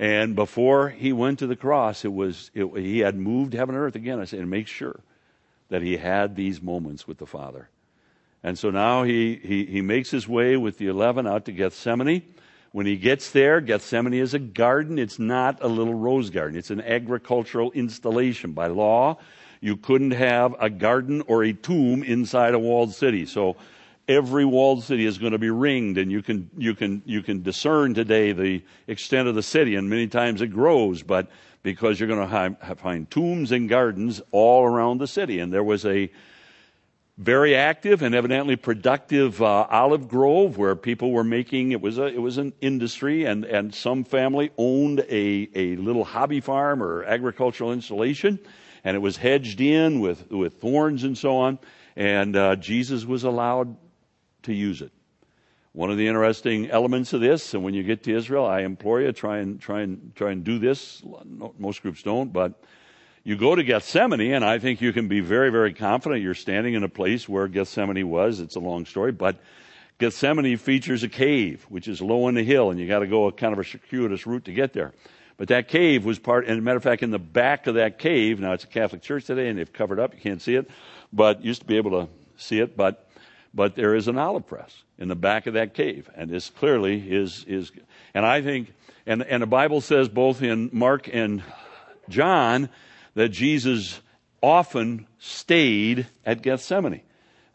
[0.04, 3.86] And before he went to the cross, it was it, he had moved heaven and
[3.86, 4.20] earth again.
[4.20, 5.00] I said, make sure
[5.70, 7.70] that he had these moments with the Father.
[8.44, 12.22] And so now he, he, he makes his way with the eleven out to Gethsemane.
[12.74, 15.00] When he gets there, Gethsemane is a garden.
[15.00, 16.58] It's not a little rose garden.
[16.58, 18.52] It's an agricultural installation.
[18.52, 19.20] By law,
[19.62, 23.26] you couldn't have a garden or a tomb inside a walled city.
[23.26, 23.56] So
[24.08, 27.42] every walled city is going to be ringed and you can, you can, you can
[27.42, 31.28] discern today the extent of the city and many times it grows, but
[31.64, 35.40] because you're going to find tombs and gardens all around the city.
[35.40, 36.12] And there was a
[37.18, 42.08] very active and evidently productive uh, olive grove where people were making it was a
[42.08, 47.04] it was an industry and and some family owned a a little hobby farm or
[47.04, 48.40] agricultural installation
[48.84, 51.60] and it was hedged in with, with thorns and so on.
[51.96, 53.78] And uh, Jesus was allowed
[54.44, 54.92] to use it.
[55.72, 59.02] One of the interesting elements of this, and when you get to Israel, I implore
[59.02, 61.02] you try and try and try and do this.
[61.58, 62.64] Most groups don't, but
[63.24, 66.76] you go to Gethsemane, and I think you can be very, very confident you're standing
[66.76, 68.40] in a place where Gethsemane was.
[68.40, 69.40] It's a long story, but
[69.98, 73.28] Gethsemane features a cave, which is low on the hill, and you got to go
[73.28, 74.94] a kind of a circuitous route to get there.
[75.38, 77.98] But that cave was part, and a matter of fact, in the back of that
[77.98, 80.70] cave, now it's a Catholic church today and they've covered up, you can't see it,
[81.12, 83.10] but used to be able to see it, but,
[83.54, 86.10] but there is an olive press in the back of that cave.
[86.16, 87.72] And this clearly is, is,
[88.14, 88.74] and I think,
[89.06, 91.44] and, and the Bible says both in Mark and
[92.10, 92.70] John
[93.16, 94.02] that Jesus
[94.42, 97.02] often stayed at Gethsemane.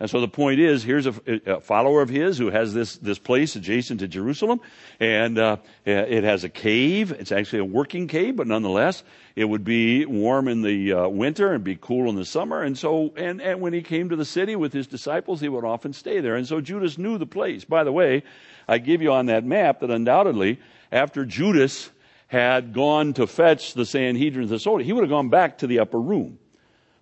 [0.00, 3.18] And so the point is, here's a, a, follower of his who has this, this
[3.18, 4.60] place adjacent to Jerusalem,
[5.00, 7.10] and uh, it has a cave.
[7.10, 9.02] It's actually a working cave, but nonetheless,
[9.34, 12.62] it would be warm in the uh, winter and be cool in the summer.
[12.62, 15.64] And so, and, and when he came to the city with his disciples, he would
[15.64, 16.36] often stay there.
[16.36, 17.64] And so Judas knew the place.
[17.64, 18.22] By the way,
[18.68, 20.60] I give you on that map that undoubtedly,
[20.92, 21.90] after Judas
[22.28, 25.98] had gone to fetch the Sanhedrin, the he would have gone back to the upper
[25.98, 26.38] room,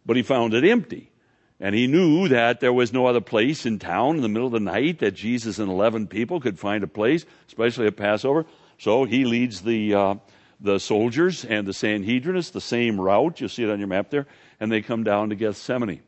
[0.07, 1.11] but he found it empty.
[1.59, 4.53] And he knew that there was no other place in town in the middle of
[4.53, 8.45] the night that Jesus and 11 people could find a place, especially at Passover.
[8.79, 10.15] So he leads the, uh,
[10.61, 13.41] the soldiers and the Sanhedrinists the same route.
[13.41, 14.27] You'll see it on your map there.
[14.61, 16.03] And they come down to Gethsemane.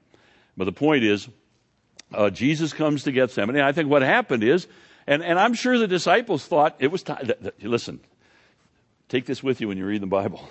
[0.56, 1.28] But the point is,
[2.12, 3.60] uh, Jesus comes to Gethsemane.
[3.60, 4.66] I think what happened is,
[5.06, 7.30] and, and I'm sure the disciples thought it was time.
[7.62, 8.00] Listen,
[9.08, 10.46] take this with you when you read the Bible.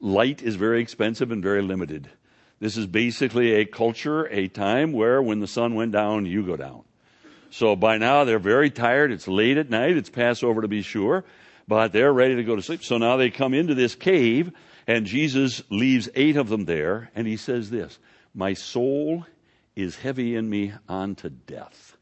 [0.00, 2.08] Light is very expensive and very limited.
[2.60, 6.56] This is basically a culture, a time where when the sun went down, you go
[6.56, 6.82] down.
[7.50, 9.10] So by now they're very tired.
[9.10, 9.96] It's late at night.
[9.96, 11.24] It's Passover to be sure,
[11.66, 12.84] but they're ready to go to sleep.
[12.84, 14.52] So now they come into this cave
[14.86, 17.98] and Jesus leaves eight of them there and he says this,
[18.34, 19.26] my soul
[19.74, 21.96] is heavy in me unto death.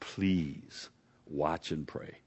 [0.00, 0.88] Please
[1.26, 2.18] watch and pray.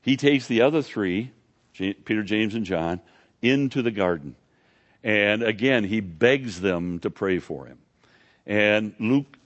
[0.00, 1.30] He takes the other three,
[1.74, 3.00] Peter, James, and John,
[3.40, 4.34] into the garden.
[5.04, 7.78] And again, he begs them to pray for him.
[8.46, 9.36] And Luke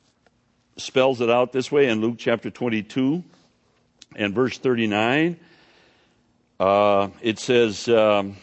[0.77, 3.25] spells it out this way in Luke chapter 22.
[4.15, 5.39] And verse 39,
[6.61, 8.37] uh, it says, um,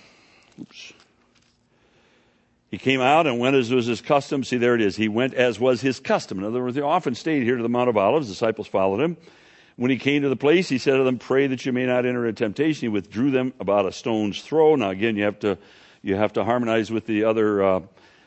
[0.60, 0.94] oops.
[2.70, 4.44] He came out and went as was his custom.
[4.44, 4.96] See, there it is.
[4.96, 6.40] He went as was his custom.
[6.40, 8.28] In other words, he often stayed here to the Mount of Olives.
[8.28, 9.16] Disciples followed him.
[9.76, 12.06] When he came to the place, he said to them, Pray that you may not
[12.06, 12.82] enter into temptation.
[12.82, 14.76] He withdrew them about a stone's throw.
[14.76, 15.60] Now, again, you have to,
[16.04, 17.80] you have to harmonize with the other uh,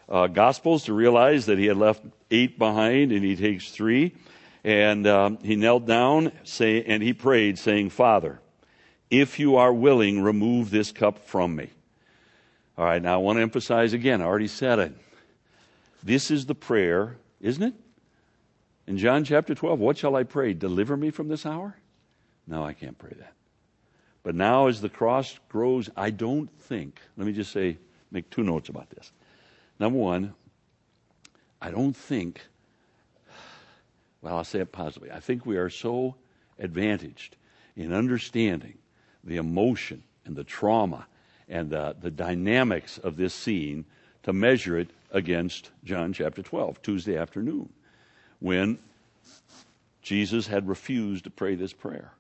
[0.09, 4.17] uh, Gospels to realize that he had left eight behind and he takes three.
[4.65, 8.41] And um, he knelt down say, and he prayed, saying, Father,
[9.11, 11.71] if you are willing, remove this cup from me.
[12.77, 14.93] All right, now I want to emphasize again, I already said it.
[16.03, 17.75] This is the prayer, isn't it?
[18.87, 20.53] In John chapter 12, what shall I pray?
[20.53, 21.77] Deliver me from this hour?
[22.47, 23.36] No, I can't pray that.
[24.27, 27.79] But now, as the cross grows, I don't think, let me just say,
[28.11, 29.13] make two notes about this.
[29.79, 30.35] Number one,
[31.63, 32.45] I don't think,
[34.21, 35.13] well, I'll say it positively.
[35.13, 36.17] I think we are so
[36.59, 37.37] advantaged
[37.77, 38.79] in understanding
[39.23, 41.07] the emotion and the trauma
[41.49, 43.85] and uh, the dynamics of this scene
[44.25, 47.73] to measure it against John chapter 12, Tuesday afternoon,
[48.41, 48.81] when
[50.03, 52.16] Jesus had refused to pray this prayer.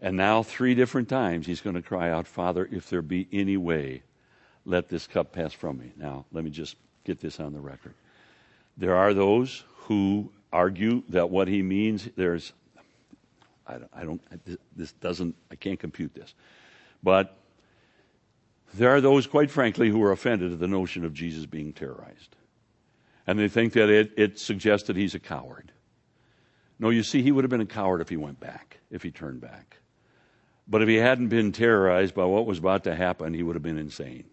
[0.00, 3.56] And now, three different times, he's going to cry out, Father, if there be any
[3.56, 4.02] way,
[4.66, 5.92] let this cup pass from me.
[5.96, 7.94] Now, let me just get this on the record.
[8.76, 12.52] There are those who argue that what he means, there's,
[13.66, 14.20] I don't, I don't
[14.76, 16.34] this doesn't, I can't compute this.
[17.02, 17.36] But
[18.74, 22.36] there are those, quite frankly, who are offended at the notion of Jesus being terrorized.
[23.26, 25.72] And they think that it, it suggests that he's a coward.
[26.78, 29.10] No, you see, he would have been a coward if he went back, if he
[29.10, 29.78] turned back.
[30.68, 33.62] But if he hadn't been terrorized by what was about to happen, he would have
[33.62, 34.24] been insane.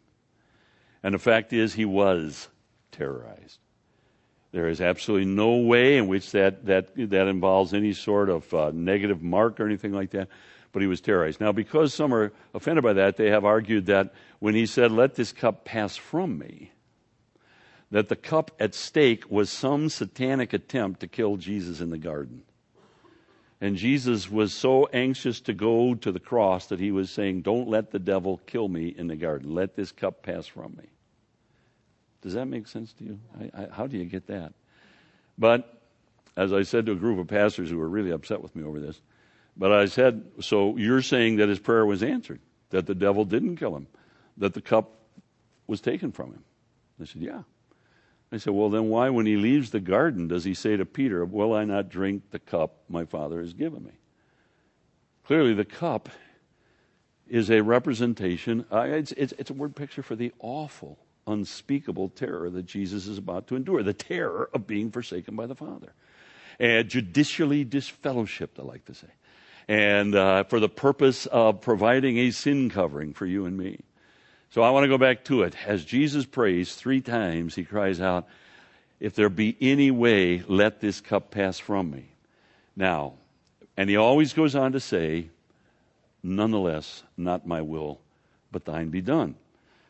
[1.03, 2.47] And the fact is, he was
[2.91, 3.59] terrorized.
[4.51, 8.71] There is absolutely no way in which that, that, that involves any sort of uh,
[8.73, 10.29] negative mark or anything like that
[10.73, 11.39] but he was terrorized.
[11.39, 15.15] Now, because some are offended by that, they have argued that when he said, Let
[15.15, 16.71] this cup pass from me,
[17.91, 22.41] that the cup at stake was some satanic attempt to kill Jesus in the garden.
[23.64, 27.70] And Jesus was so anxious to go to the cross that he was saying, Don't
[27.70, 29.55] let the devil kill me in the garden.
[29.55, 30.89] Let this cup pass from me.
[32.22, 33.20] Does that make sense to you?
[33.39, 34.51] I, I, how do you get that?
[35.38, 35.82] But
[36.36, 38.82] as I said to a group of pastors who were really upset with me over
[38.82, 38.99] this,
[39.55, 42.41] but I said, so you're saying that his prayer was answered,
[42.72, 43.88] that the devil didn't kill him,
[44.36, 44.91] that the cup
[45.68, 46.43] was taken from him.
[46.99, 47.43] They said, yeah.
[48.34, 51.23] I said, well, then why, when he leaves the garden, does he say to Peter,
[51.23, 53.91] Will I not drink the cup my Father has given me?
[55.25, 56.09] Clearly, the cup
[57.27, 62.49] is a representation, uh, it's, it's, it's a word picture for the awful, unspeakable terror
[62.49, 65.93] that Jesus is about to endure the terror of being forsaken by the Father.
[66.59, 69.07] And judicially disfellowshipped, I like to say
[69.67, 73.79] and uh, for the purpose of providing a sin covering for you and me.
[74.54, 75.56] So I want to go back to it.
[75.66, 78.28] As Jesus prays three times, he cries out,
[78.99, 82.12] If there be any way, let this cup pass from me.
[82.76, 83.14] Now,
[83.76, 85.30] and he always goes on to say,
[86.22, 87.99] Nonetheless, not my will,
[88.51, 89.34] but thine be done.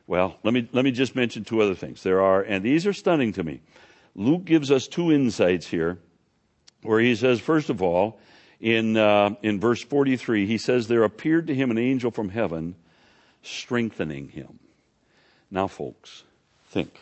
[0.07, 2.01] Well, let me, let me just mention two other things.
[2.01, 3.59] There are, and these are stunning to me.
[4.15, 5.97] Luke gives us two insights here
[6.83, 8.17] where he says, first of all,
[8.61, 12.75] in, uh, in verse 43, he says, There appeared to him an angel from heaven
[13.43, 14.59] strengthening him.
[15.51, 16.23] Now, folks,
[16.67, 16.99] think.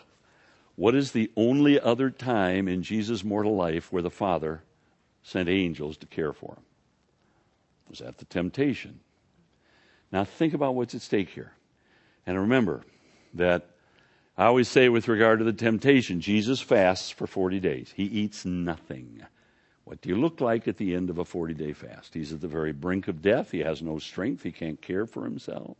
[0.75, 4.63] What is the only other time in Jesus' mortal life where the Father
[5.23, 6.63] sent angels to care for him?
[7.85, 8.99] It was at the temptation.
[10.11, 11.53] Now, think about what's at stake here.
[12.25, 12.83] And remember
[13.35, 13.67] that
[14.37, 18.45] I always say, with regard to the temptation, Jesus fasts for 40 days, he eats
[18.45, 19.23] nothing.
[19.83, 22.13] What do you look like at the end of a 40 day fast?
[22.13, 23.51] He's at the very brink of death.
[23.51, 24.43] He has no strength.
[24.43, 25.77] He can't care for himself.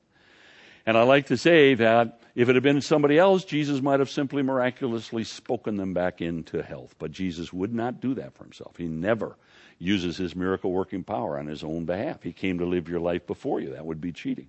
[0.86, 4.10] And I like to say that if it had been somebody else, Jesus might have
[4.10, 6.96] simply miraculously spoken them back into health.
[6.98, 8.78] But Jesus would not do that for himself.
[8.78, 9.38] He never
[9.78, 12.24] uses his miracle working power on his own behalf.
[12.24, 13.72] He came to live your life before you.
[13.72, 14.48] That would be cheating.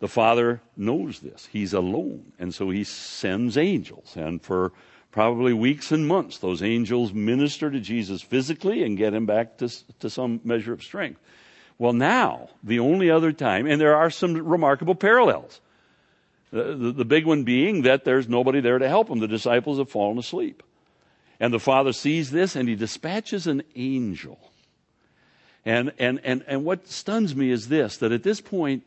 [0.00, 1.46] The Father knows this.
[1.52, 2.32] He's alone.
[2.38, 4.16] And so he sends angels.
[4.16, 4.72] And for
[5.10, 9.68] probably weeks and months, those angels minister to Jesus physically and get him back to,
[9.98, 11.20] to some measure of strength.
[11.80, 15.62] Well, now, the only other time, and there are some remarkable parallels.
[16.52, 19.18] The, the, the, big one being that there's nobody there to help him.
[19.18, 20.62] The disciples have fallen asleep.
[21.40, 24.38] And the Father sees this and he dispatches an angel.
[25.64, 28.82] And, and, and, and what stuns me is this that at this point,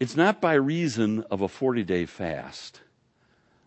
[0.00, 2.80] it's not by reason of a 40 day fast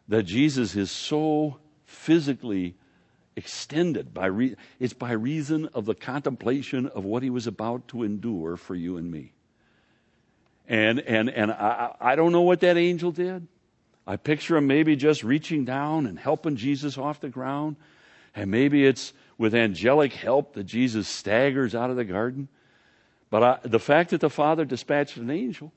[0.10, 2.76] that Jesus is so physically
[3.36, 8.04] extended by re- it's by reason of the contemplation of what he was about to
[8.04, 9.34] endure for you and me.
[10.68, 13.48] And and and I, I don't know what that angel did.
[14.06, 17.78] I picture him maybe just reaching down and helping Jesus off the ground.
[18.36, 22.48] And maybe it's with angelic help that Jesus staggers out of the garden.
[23.30, 25.72] But I, the fact that the Father dispatched an angel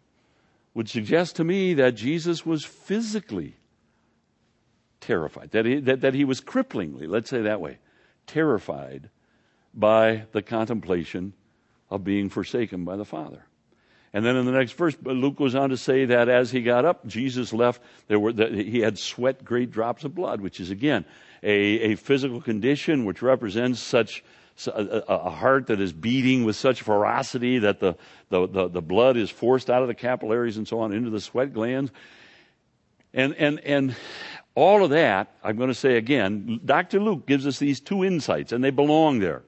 [0.74, 3.56] would suggest to me that Jesus was physically
[5.00, 7.78] terrified, that he, that, that he was cripplingly, let's say that way,
[8.26, 9.10] terrified
[9.74, 11.32] by the contemplation
[11.90, 13.44] of being forsaken by the Father.
[14.12, 16.84] And then in the next verse, Luke goes on to say that as he got
[16.84, 17.82] up, Jesus left.
[18.08, 21.04] There were that he had sweat great drops of blood, which is again
[21.42, 21.52] a,
[21.92, 24.24] a physical condition which represents such
[24.66, 27.94] a, a, heart that is beating with such ferocity that the,
[28.30, 31.20] the, the, the blood is forced out of the capillaries and so on into the
[31.20, 31.90] sweat glands.
[33.12, 33.94] And, and, and
[34.56, 36.98] all of that, I'm going to say again, Dr.
[36.98, 39.42] Luke gives us these two insights, and they belong there.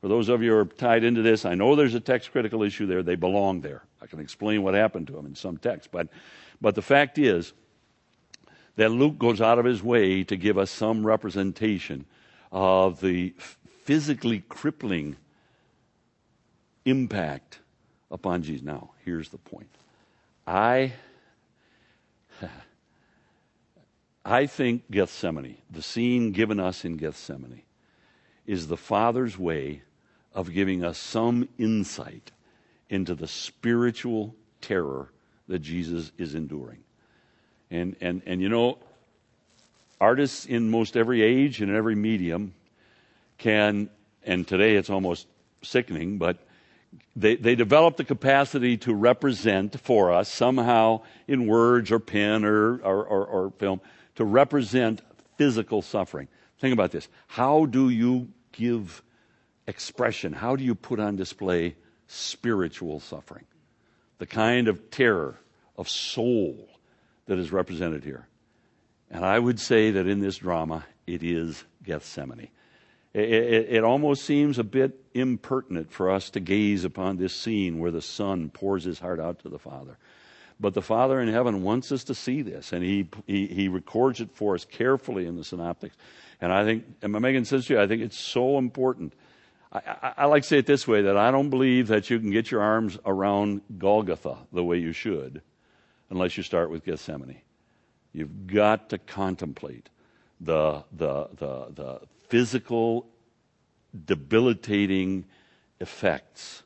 [0.00, 2.64] For those of you who are tied into this, I know there's a text critical
[2.64, 3.02] issue there.
[3.02, 3.84] They belong there.
[4.02, 5.90] I can explain what happened to them in some text.
[5.92, 6.08] But,
[6.60, 7.52] but the fact is
[8.76, 12.04] that Luke goes out of his way to give us some representation
[12.50, 13.34] of the
[13.84, 15.16] physically crippling
[16.84, 17.60] impact
[18.10, 18.64] upon Jesus.
[18.64, 19.70] Now, here's the point.
[20.46, 20.92] I
[24.28, 27.62] I think Gethsemane, the scene given us in Gethsemane,
[28.46, 29.80] is the Father's way
[30.34, 32.30] of giving us some insight
[32.90, 35.08] into the spiritual terror
[35.48, 36.80] that Jesus is enduring.
[37.70, 38.76] And, and, and you know,
[39.98, 42.52] artists in most every age and in every medium
[43.38, 43.88] can,
[44.24, 45.26] and today it's almost
[45.62, 46.36] sickening, but
[47.16, 52.76] they, they develop the capacity to represent for us somehow in words or pen or,
[52.82, 53.80] or, or, or film
[54.18, 55.00] to represent
[55.36, 56.26] physical suffering.
[56.58, 57.08] Think about this.
[57.28, 59.00] How do you give
[59.68, 60.32] expression?
[60.32, 61.76] How do you put on display
[62.08, 63.44] spiritual suffering?
[64.18, 65.38] The kind of terror
[65.76, 66.68] of soul
[67.26, 68.26] that is represented here.
[69.08, 72.48] And I would say that in this drama, it is Gethsemane.
[73.14, 77.78] It, it, it, almost seems a bit impertinent for us to gaze upon this scene
[77.78, 79.96] where the Son pours his heart out to the Father.
[80.60, 84.20] But the Father in heaven wants us to see this, and He, he, he records
[84.20, 85.96] it for us carefully in the synoptics.
[86.40, 89.12] And I think, and Megan says to you, I think it's so important.
[89.72, 92.18] I, I, I like to say it this way that I don't believe that you
[92.18, 95.42] can get your arms around Golgotha the way you should
[96.10, 97.40] unless you start with Gethsemane.
[98.12, 99.90] You've got to contemplate
[100.40, 103.06] the, the, the, the physical,
[104.06, 105.24] debilitating
[105.80, 106.62] effects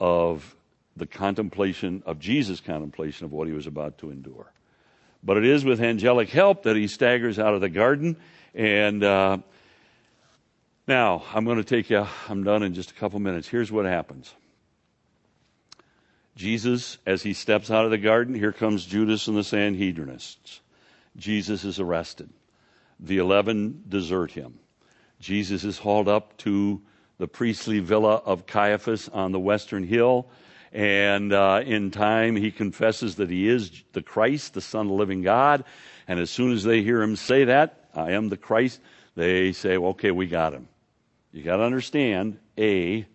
[0.00, 0.56] of
[1.00, 4.52] the contemplation of Jesus' contemplation of what he was about to endure.
[5.24, 8.16] But it is with angelic help that he staggers out of the garden.
[8.54, 9.38] And uh,
[10.86, 13.48] now I'm going to take you, I'm done in just a couple minutes.
[13.48, 14.32] Here's what happens
[16.36, 20.60] Jesus, as he steps out of the garden, here comes Judas and the Sanhedrinists.
[21.16, 22.30] Jesus is arrested.
[23.00, 24.58] The eleven desert him.
[25.18, 26.80] Jesus is hauled up to
[27.18, 30.28] the priestly villa of Caiaphas on the western hill.
[30.72, 34.94] And uh, in time, he confesses that he is the Christ, the Son of the
[34.94, 35.64] living God.
[36.06, 38.80] And as soon as they hear him say that, I am the Christ,
[39.16, 40.68] they say, well, okay, we got him.
[41.32, 43.06] You got to understand, A,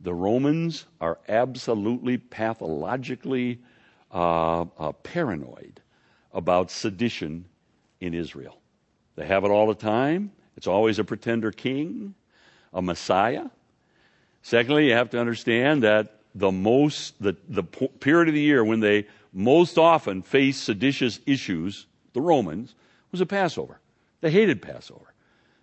[0.00, 3.60] the Romans are absolutely pathologically
[4.12, 5.80] uh, uh, paranoid
[6.32, 7.46] about sedition
[8.00, 8.58] in Israel.
[9.16, 10.32] They have it all the time.
[10.56, 12.14] It's always a pretender king,
[12.72, 13.46] a Messiah.
[14.42, 18.80] Secondly, you have to understand that the most, the, the period of the year when
[18.80, 22.74] they most often faced seditious issues, the Romans,
[23.12, 23.78] was a Passover.
[24.20, 25.12] They hated Passover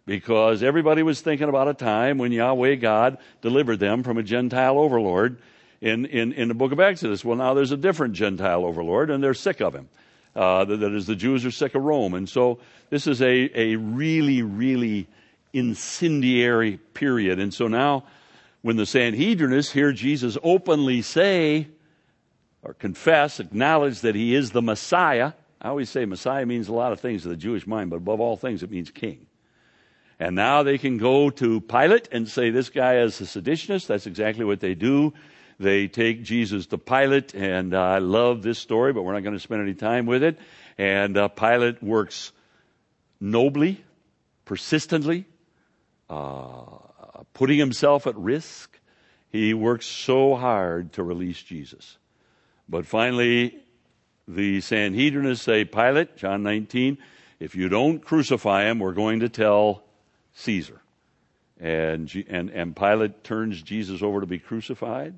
[0.06, 4.78] because everybody was thinking about a time when Yahweh God delivered them from a Gentile
[4.78, 5.38] overlord
[5.82, 7.26] in, in, in the book of Exodus.
[7.26, 9.90] Well, now there's a different Gentile overlord and they're sick of him.
[10.36, 12.14] Uh, that is, the Jews are sick of Rome.
[12.14, 12.60] And so
[12.90, 15.08] this is a, a really, really
[15.54, 17.40] incendiary period.
[17.40, 18.04] And so now
[18.66, 21.68] when the Sanhedrinists hear Jesus openly say
[22.64, 26.92] or confess, acknowledge that he is the Messiah, I always say Messiah means a lot
[26.92, 29.28] of things to the Jewish mind, but above all things, it means king.
[30.18, 33.86] And now they can go to Pilate and say, This guy is a seditionist.
[33.86, 35.14] That's exactly what they do.
[35.60, 39.36] They take Jesus to Pilate, and uh, I love this story, but we're not going
[39.36, 40.40] to spend any time with it.
[40.80, 42.32] And uh, Pilate works
[43.22, 43.86] nobly,
[44.44, 45.26] persistently,
[46.10, 46.78] uh,
[47.34, 48.80] putting himself at risk.
[49.32, 51.98] He works so hard to release Jesus.
[52.70, 53.58] But finally,
[54.28, 56.98] the Sanhedrinists say, Pilate, John 19,
[57.40, 59.84] if you don't crucify him, we're going to tell
[60.34, 60.82] Caesar.
[61.60, 65.16] And, and, and Pilate turns Jesus over to be crucified.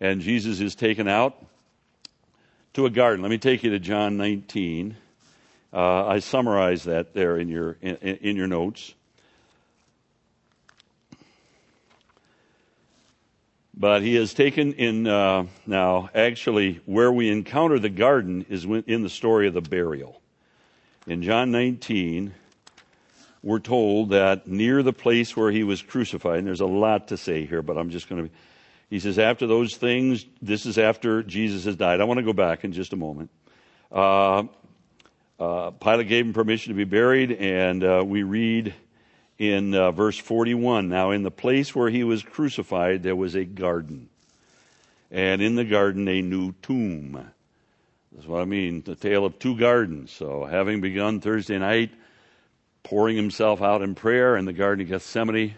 [0.00, 1.44] And Jesus is taken out
[2.74, 3.22] to a garden.
[3.22, 4.96] Let me take you to John 19.
[5.72, 8.94] Uh, I summarize that there in your, in, in your notes.
[13.76, 19.02] But he is taken in uh, now, actually, where we encounter the garden is in
[19.02, 20.22] the story of the burial.
[21.06, 22.32] In John 19,
[23.42, 27.18] we're told that near the place where he was crucified, and there's a lot to
[27.18, 28.30] say here, but I'm just going to.
[28.88, 32.00] He says, after those things, this is after Jesus has died.
[32.00, 33.30] I want to go back in just a moment.
[33.92, 34.44] Uh,
[35.38, 38.74] uh, Pilate gave him permission to be buried, and uh, we read
[39.38, 43.44] in uh, verse 41 Now, in the place where he was crucified, there was a
[43.44, 44.08] garden,
[45.10, 47.32] and in the garden, a new tomb.
[48.12, 50.10] That's what I mean, the tale of two gardens.
[50.10, 51.90] So, having begun Thursday night,
[52.82, 55.54] pouring himself out in prayer in the Garden of Gethsemane,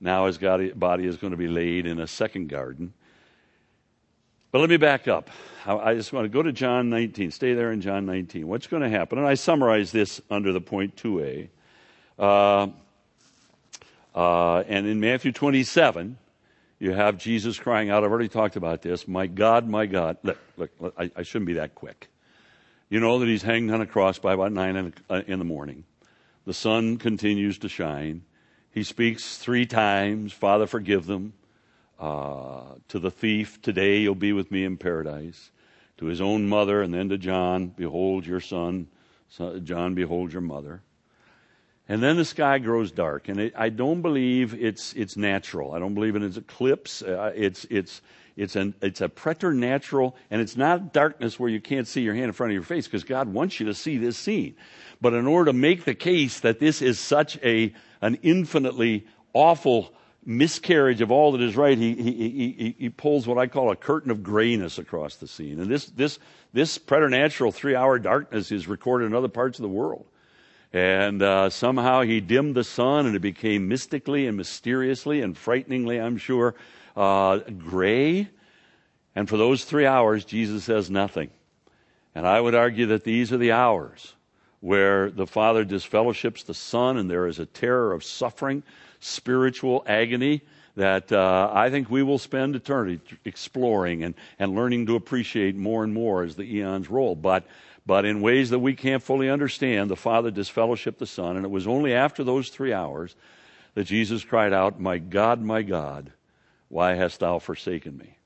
[0.00, 2.92] now his body is going to be laid in a second garden.
[4.52, 5.30] But let me back up.
[5.66, 7.30] I just want to go to John 19.
[7.30, 8.46] Stay there in John 19.
[8.46, 9.18] What's going to happen?
[9.18, 11.48] And I summarize this under the point 2a.
[12.18, 12.68] Uh,
[14.14, 16.18] uh, and in Matthew 27,
[16.78, 18.04] you have Jesus crying out.
[18.04, 19.08] I've already talked about this.
[19.08, 20.18] My God, my God.
[20.22, 22.08] Look, look, look I, I, shouldn't be that quick.
[22.88, 25.44] You know that he's hanged on a cross by about 9 in, uh, in the
[25.44, 25.84] morning.
[26.44, 28.22] The sun continues to shine.
[28.70, 31.32] He speaks three times Father, forgive them.
[31.98, 35.50] Uh, to the thief, today you'll be with me in paradise.
[35.98, 38.88] To his own mother, and then to John, behold your son.
[39.62, 40.82] John, behold your mother.
[41.88, 45.72] And then the sky grows dark, and it, I don't believe it's it's natural.
[45.72, 47.02] I don't believe in its eclipse.
[47.02, 48.00] Uh, it's it's
[48.36, 52.26] it's an it's a preternatural, and it's not darkness where you can't see your hand
[52.26, 54.56] in front of your face because God wants you to see this scene.
[55.02, 59.92] But in order to make the case that this is such a an infinitely awful
[60.24, 63.76] miscarriage of all that is right, he, he, he, he pulls what I call a
[63.76, 65.60] curtain of grayness across the scene.
[65.60, 66.18] And this, this,
[66.52, 70.06] this preternatural three hour darkness is recorded in other parts of the world.
[70.74, 76.00] And uh, somehow he dimmed the sun and it became mystically and mysteriously and frighteningly,
[76.00, 76.56] I'm sure,
[76.96, 78.28] uh, gray.
[79.14, 81.30] And for those three hours, Jesus says nothing.
[82.12, 84.14] And I would argue that these are the hours
[84.58, 88.64] where the Father disfellowships the Son and there is a terror of suffering,
[88.98, 90.42] spiritual agony
[90.74, 95.84] that uh, I think we will spend eternity exploring and, and learning to appreciate more
[95.84, 97.14] and more as the eons roll.
[97.14, 97.46] But
[97.86, 101.50] but in ways that we can't fully understand, the Father disfellowshipped the Son, and it
[101.50, 103.14] was only after those three hours
[103.74, 106.12] that Jesus cried out, My God, my God,
[106.68, 108.16] why hast thou forsaken me?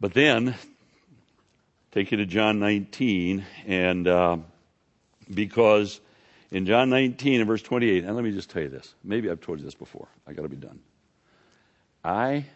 [0.00, 0.56] But then,
[1.92, 4.38] take you to John 19, and uh,
[5.32, 6.00] because
[6.50, 8.94] in John 19 and verse 28, and let me just tell you this.
[9.04, 10.08] Maybe I've told you this before.
[10.26, 10.80] I got to be done.
[12.04, 12.46] I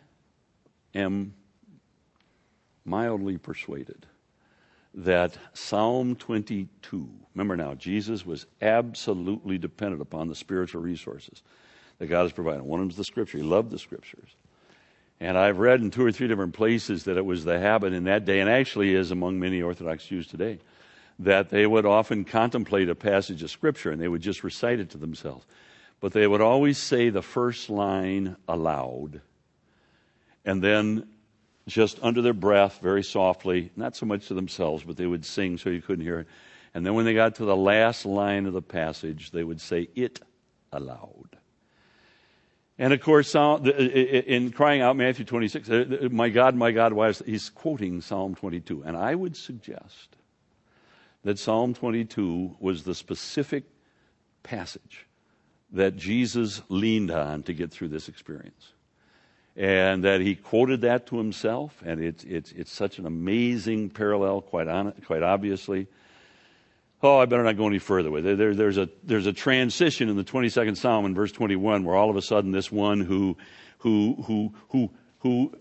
[0.94, 1.34] am
[2.84, 4.06] mildly persuaded
[4.94, 11.42] that Psalm 22, remember now, Jesus was absolutely dependent upon the spiritual resources
[11.98, 12.62] that God has provided.
[12.62, 13.38] One of them is the scripture.
[13.38, 14.28] He loved the scriptures.
[15.20, 18.04] And I've read in two or three different places that it was the habit in
[18.04, 20.58] that day, and actually is among many Orthodox Jews today,
[21.20, 24.90] that they would often contemplate a passage of scripture and they would just recite it
[24.90, 25.46] to themselves.
[26.00, 29.20] But they would always say the first line aloud
[30.44, 31.08] and then
[31.66, 35.58] just under their breath, very softly, not so much to themselves, but they would sing
[35.58, 36.26] so you couldn't hear it.
[36.74, 39.88] And then when they got to the last line of the passage, they would say
[39.94, 40.20] it
[40.72, 41.36] aloud.
[42.78, 47.22] And of course, in crying out Matthew 26, uh, my God, my God, why is
[47.24, 48.82] he's quoting Psalm 22.
[48.84, 50.16] And I would suggest
[51.22, 53.64] that Psalm 22 was the specific
[54.42, 55.06] passage
[55.70, 58.72] that Jesus leaned on to get through this experience
[59.56, 64.40] and that he quoted that to himself, and it's, it's, it's such an amazing parallel,
[64.40, 65.86] quite, on, quite obviously.
[67.02, 68.38] Oh, I better not go any further with it.
[68.38, 72.08] There, there's, a, there's a transition in the 22nd Psalm in verse 21 where all
[72.08, 73.36] of a sudden this one who,
[73.78, 75.52] who, who, who, who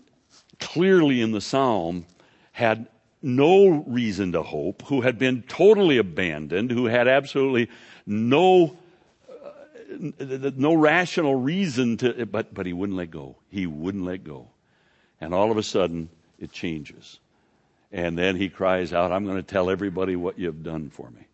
[0.60, 2.06] clearly in the Psalm
[2.52, 2.86] had
[3.22, 7.68] no reason to hope, who had been totally abandoned, who had absolutely
[8.06, 8.76] no
[9.98, 13.36] no rational reason to, but, but he wouldn't let go.
[13.48, 14.48] He wouldn't let go.
[15.20, 17.20] And all of a sudden, it changes.
[17.92, 21.26] And then he cries out, I'm going to tell everybody what you've done for me.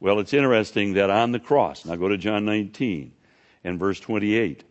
[0.00, 3.12] Well, it's interesting that on the cross, now go to John 19
[3.64, 4.62] and verse 28,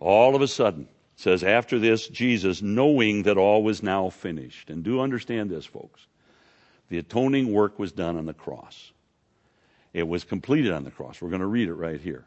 [0.00, 4.70] all of a sudden, says, after this, Jesus, knowing that all was now finished.
[4.70, 6.06] And do understand this, folks.
[6.88, 8.92] The atoning work was done on the cross.
[9.92, 11.22] It was completed on the cross.
[11.22, 12.26] We're going to read it right here.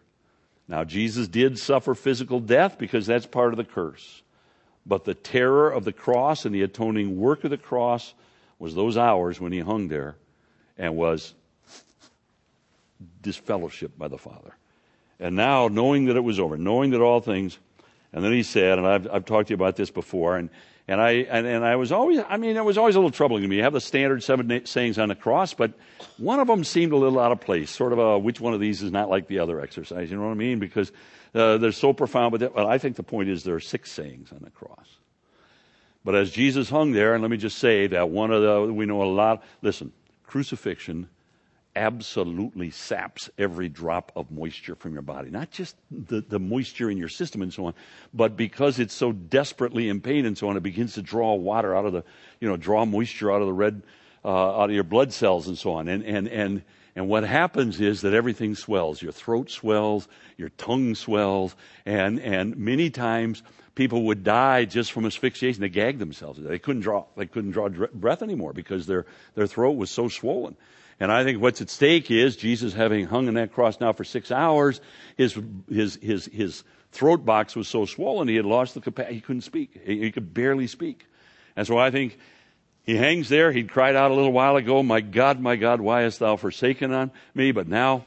[0.68, 4.22] Now, Jesus did suffer physical death because that's part of the curse.
[4.86, 8.14] But the terror of the cross and the atoning work of the cross
[8.60, 10.16] was those hours when he hung there
[10.78, 11.34] and was
[13.22, 14.56] disfellowshipped by the Father.
[15.20, 17.58] And now, knowing that it was over, knowing that all things,
[18.14, 20.50] and then he said, and I've, I've talked to you about this before, and,
[20.88, 23.42] and I, and, and I was always, I mean, it was always a little troubling
[23.42, 23.58] to me.
[23.58, 25.74] You have the standard seven sayings on the cross, but
[26.18, 28.60] one of them seemed a little out of place, sort of a, which one of
[28.60, 30.60] these is not like the other exercise, you know what I mean?
[30.60, 30.92] Because
[31.36, 34.32] uh, they're so profound, but well, I think the point is there are six sayings
[34.32, 34.98] on the cross.
[36.06, 38.86] But as Jesus hung there, and let me just say that one of the, we
[38.86, 39.92] know a lot, listen,
[40.26, 41.10] crucifixion
[41.78, 45.30] absolutely saps every drop of moisture from your body.
[45.30, 47.74] Not just the, the moisture in your system and so on,
[48.14, 51.76] but because it's so desperately in pain and so on, it begins to draw water
[51.76, 52.04] out of the,
[52.42, 53.84] you know, draw moisture out of the red,
[54.26, 55.88] uh, out of your blood cells and so on.
[55.88, 56.64] And, and, and,
[56.96, 59.02] and what happens is that everything swells.
[59.02, 61.56] Your throat swells, your tongue swells,
[61.86, 63.44] and, and many times
[63.76, 65.62] people would die just from asphyxiation.
[65.62, 66.40] They gagged themselves.
[66.42, 69.06] They couldn't draw, they couldn't draw breath anymore because their,
[69.36, 70.58] their throat was so swollen.
[71.00, 74.04] And I think what's at stake is Jesus having hung on that cross now for
[74.04, 74.82] six hours,
[75.16, 75.38] his,
[75.70, 79.42] his, his, his throat box was so swollen he had lost the capacity, he couldn't
[79.42, 79.80] speak.
[79.86, 81.06] He, he could barely speak.
[81.56, 82.18] And so I think
[82.84, 83.52] he hangs there.
[83.52, 86.92] He'd cried out a little while ago, My God, my God, why hast thou forsaken
[86.94, 87.52] on me?
[87.52, 88.06] But now,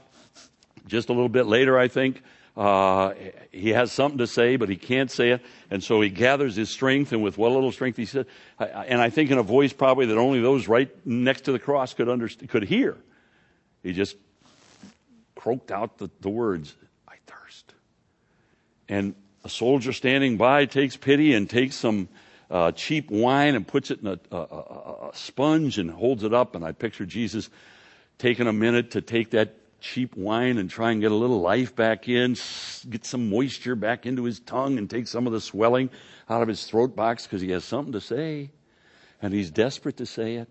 [0.86, 2.22] just a little bit later, I think,
[2.57, 3.14] uh,
[3.51, 5.42] he has something to say, but he can't say it.
[5.70, 8.26] And so he gathers his strength, and with what little strength he said,
[8.59, 11.94] and I think in a voice probably that only those right next to the cross
[11.94, 12.96] could understand, could hear.
[13.82, 14.16] He just
[15.34, 16.74] croaked out the, the words,
[17.09, 17.72] I thirst.
[18.88, 22.09] And a soldier standing by takes pity and takes some
[22.51, 26.55] uh, cheap wine and puts it in a, a, a, sponge and holds it up.
[26.55, 27.48] And I picture Jesus
[28.18, 31.74] taking a minute to take that cheap wine and try and get a little life
[31.74, 32.37] back in,
[32.89, 35.91] get some moisture back into his tongue and take some of the swelling
[36.28, 38.51] out of his throat box because he has something to say
[39.22, 40.49] and he's desperate to say it.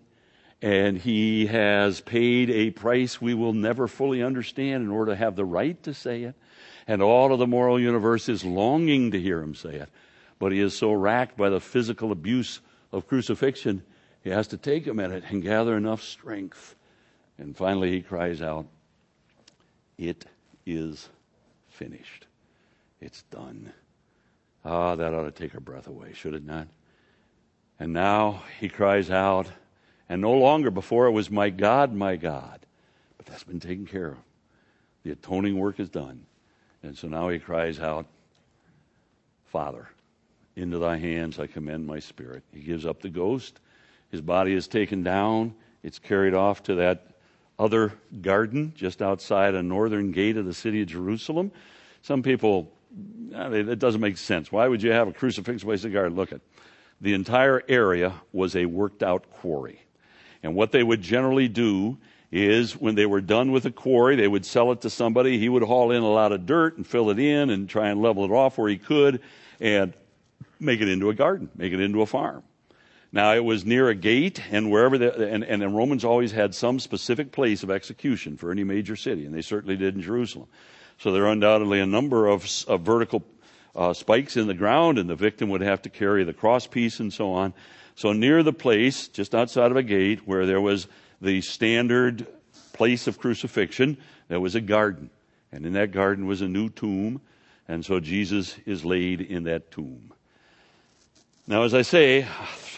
[0.62, 5.34] And he has paid a price we will never fully understand in order to have
[5.34, 6.34] the right to say it.
[6.86, 9.88] And all of the moral universe is longing to hear him say it.
[10.38, 12.60] But he is so racked by the physical abuse
[12.92, 13.82] of crucifixion,
[14.22, 16.74] he has to take a minute and gather enough strength.
[17.38, 18.66] And finally, he cries out,
[20.00, 20.24] it
[20.64, 21.08] is
[21.68, 22.26] finished.
[23.00, 23.72] It's done.
[24.64, 26.68] Ah, that ought to take our breath away, should it not?
[27.78, 29.46] And now he cries out,
[30.08, 32.60] and no longer before it was, My God, my God.
[33.16, 34.18] But that's been taken care of.
[35.02, 36.24] The atoning work is done.
[36.82, 38.06] And so now he cries out,
[39.46, 39.88] Father,
[40.56, 42.42] into thy hands I commend my spirit.
[42.52, 43.60] He gives up the ghost.
[44.10, 45.54] His body is taken down.
[45.82, 47.09] It's carried off to that
[47.60, 47.92] other
[48.22, 51.52] garden just outside a northern gate of the city of Jerusalem.
[52.02, 52.72] Some people,
[53.30, 54.50] it doesn't make sense.
[54.50, 56.16] Why would you have a crucifix place a garden?
[56.16, 56.40] Look at
[57.02, 59.80] the entire area was a worked out quarry.
[60.42, 61.98] And what they would generally do
[62.32, 65.38] is when they were done with the quarry, they would sell it to somebody.
[65.38, 68.00] He would haul in a lot of dirt and fill it in and try and
[68.00, 69.20] level it off where he could
[69.60, 69.92] and
[70.58, 72.42] make it into a garden, make it into a farm.
[73.12, 76.54] Now it was near a gate, and wherever the, and, and the Romans always had
[76.54, 80.46] some specific place of execution for any major city, and they certainly did in Jerusalem.
[80.98, 83.24] So there are undoubtedly a number of, of vertical
[83.74, 87.12] uh, spikes in the ground, and the victim would have to carry the crosspiece and
[87.12, 87.52] so on.
[87.96, 90.86] So near the place, just outside of a gate, where there was
[91.20, 92.26] the standard
[92.72, 93.98] place of crucifixion,
[94.28, 95.10] there was a garden,
[95.50, 97.20] and in that garden was a new tomb,
[97.66, 100.12] and so Jesus is laid in that tomb.
[101.50, 102.28] Now, as I say,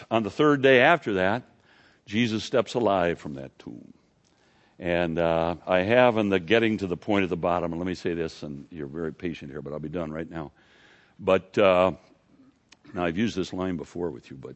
[0.09, 1.43] on the third day after that,
[2.07, 3.93] Jesus steps alive from that tomb.
[4.79, 7.85] And uh, I have in the getting to the point at the bottom, and let
[7.85, 10.53] me say this, and you're very patient here, but I'll be done right now.
[11.19, 11.91] But uh,
[12.95, 14.55] now I've used this line before with you, but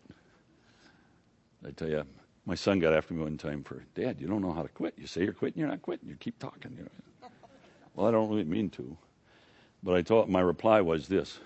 [1.64, 2.04] I tell you,
[2.48, 4.96] my son got after me one time for, Dad, you don't know how to quit.
[4.98, 6.10] You say you're quitting, you're not quitting.
[6.10, 6.74] You keep talking.
[6.76, 7.30] You know.
[7.94, 8.98] Well, I don't really mean to.
[9.84, 11.40] But I thought my reply was this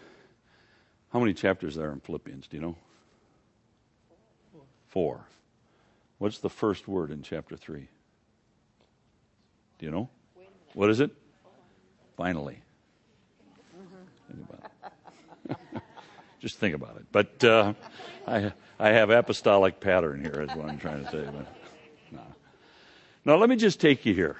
[1.11, 2.47] How many chapters are there in Philippians?
[2.47, 2.75] Do you know?
[4.89, 5.21] 4.
[6.17, 7.87] What's the first word in chapter 3?
[9.79, 10.09] Do you know?
[10.73, 11.11] What is it?
[12.15, 12.59] Finally.
[16.39, 17.05] Just think about it.
[17.11, 17.73] But uh,
[18.25, 21.23] I, I have apostolic pattern here, is what I'm trying to say.
[21.25, 21.47] But,
[22.11, 22.21] no.
[23.25, 24.37] Now, let me just take you here.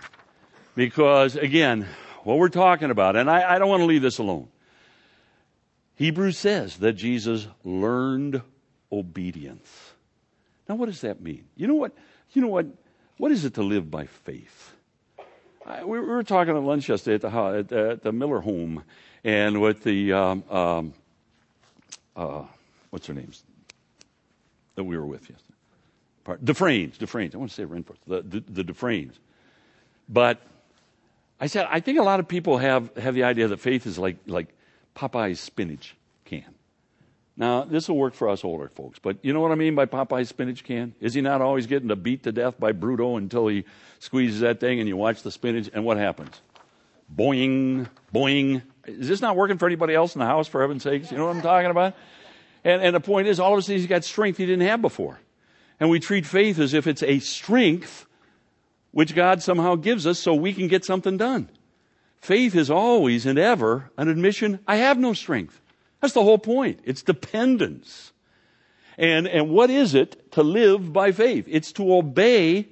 [0.73, 1.85] Because, again,
[2.23, 4.47] what we're talking about, and I, I don't want to leave this alone.
[6.01, 8.41] Hebrews says that Jesus learned
[8.91, 9.91] obedience.
[10.67, 11.45] Now, what does that mean?
[11.55, 11.91] You know what?
[12.33, 12.65] You know what?
[13.17, 14.73] What is it to live by faith?
[15.63, 18.83] I, we were talking at lunch yesterday at the, at the, at the Miller home,
[19.23, 20.93] and with the um, um,
[22.15, 22.45] uh,
[22.89, 23.43] what's her names
[24.73, 25.53] that we were with yesterday.
[26.23, 27.35] Part, Dufresnes, Dufresnes.
[27.35, 29.09] I want to say Renforth, the, the, the.
[30.09, 30.41] But
[31.39, 33.99] I said, I think a lot of people have, have the idea that faith is
[33.99, 34.47] like, like
[34.95, 35.95] Popeye's spinach
[36.25, 36.45] can.
[37.37, 39.85] Now, this will work for us older folks, but you know what I mean by
[39.85, 40.93] Popeye's spinach can?
[40.99, 43.65] Is he not always getting beat to death by Bluto until he
[43.99, 46.41] squeezes that thing and you watch the spinach and what happens?
[47.13, 48.61] Boing, boing.
[48.85, 51.11] Is this not working for anybody else in the house, for heaven's sakes?
[51.11, 51.95] You know what I'm talking about?
[52.63, 54.81] And, and the point is, all of a sudden he's got strength he didn't have
[54.81, 55.19] before.
[55.79, 58.05] And we treat faith as if it's a strength
[58.91, 61.49] which God somehow gives us so we can get something done.
[62.21, 65.59] Faith is always and ever an admission, I have no strength.
[65.99, 66.79] That's the whole point.
[66.83, 68.13] It's dependence.
[68.97, 71.45] And, and what is it to live by faith?
[71.47, 72.67] It's to obey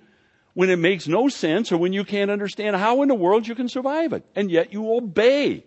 [0.54, 3.56] when it makes no sense or when you can't understand how in the world you
[3.56, 4.24] can survive it.
[4.36, 5.66] And yet you obey.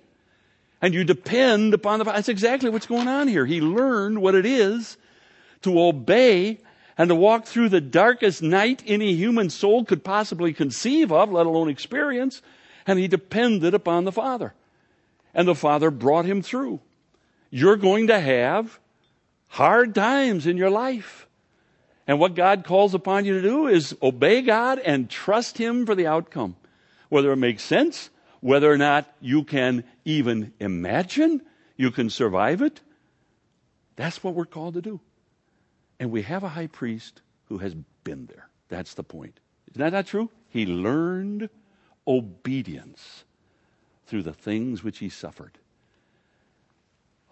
[0.80, 3.46] And you depend upon the, that's exactly what's going on here.
[3.46, 4.96] He learned what it is
[5.62, 6.60] to obey
[6.96, 11.46] and to walk through the darkest night any human soul could possibly conceive of, let
[11.46, 12.42] alone experience,
[12.86, 14.54] and he depended upon the Father.
[15.34, 16.80] And the Father brought him through.
[17.50, 18.78] You're going to have
[19.48, 21.26] hard times in your life.
[22.06, 25.94] And what God calls upon you to do is obey God and trust Him for
[25.94, 26.56] the outcome.
[27.10, 28.10] Whether it makes sense,
[28.40, 31.42] whether or not you can even imagine
[31.76, 32.80] you can survive it,
[33.96, 35.00] that's what we're called to do.
[36.00, 38.48] And we have a high priest who has been there.
[38.68, 39.38] That's the point.
[39.70, 40.30] Isn't that not true?
[40.48, 41.50] He learned
[42.06, 43.24] obedience
[44.06, 45.58] through the things which he suffered.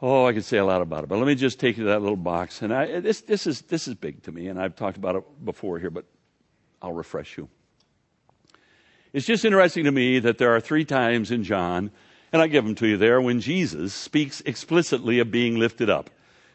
[0.02, 1.90] Oh, I could say a lot about it, but let me just take you to
[1.90, 2.62] that little box.
[2.62, 5.44] And I, this, this, is, this is big to me, and I've talked about it
[5.44, 6.06] before here, but
[6.80, 7.48] I'll refresh you.
[9.12, 11.90] It's just interesting to me that there are three times in John,
[12.32, 16.08] and I give them to you there, when Jesus speaks explicitly of being lifted up.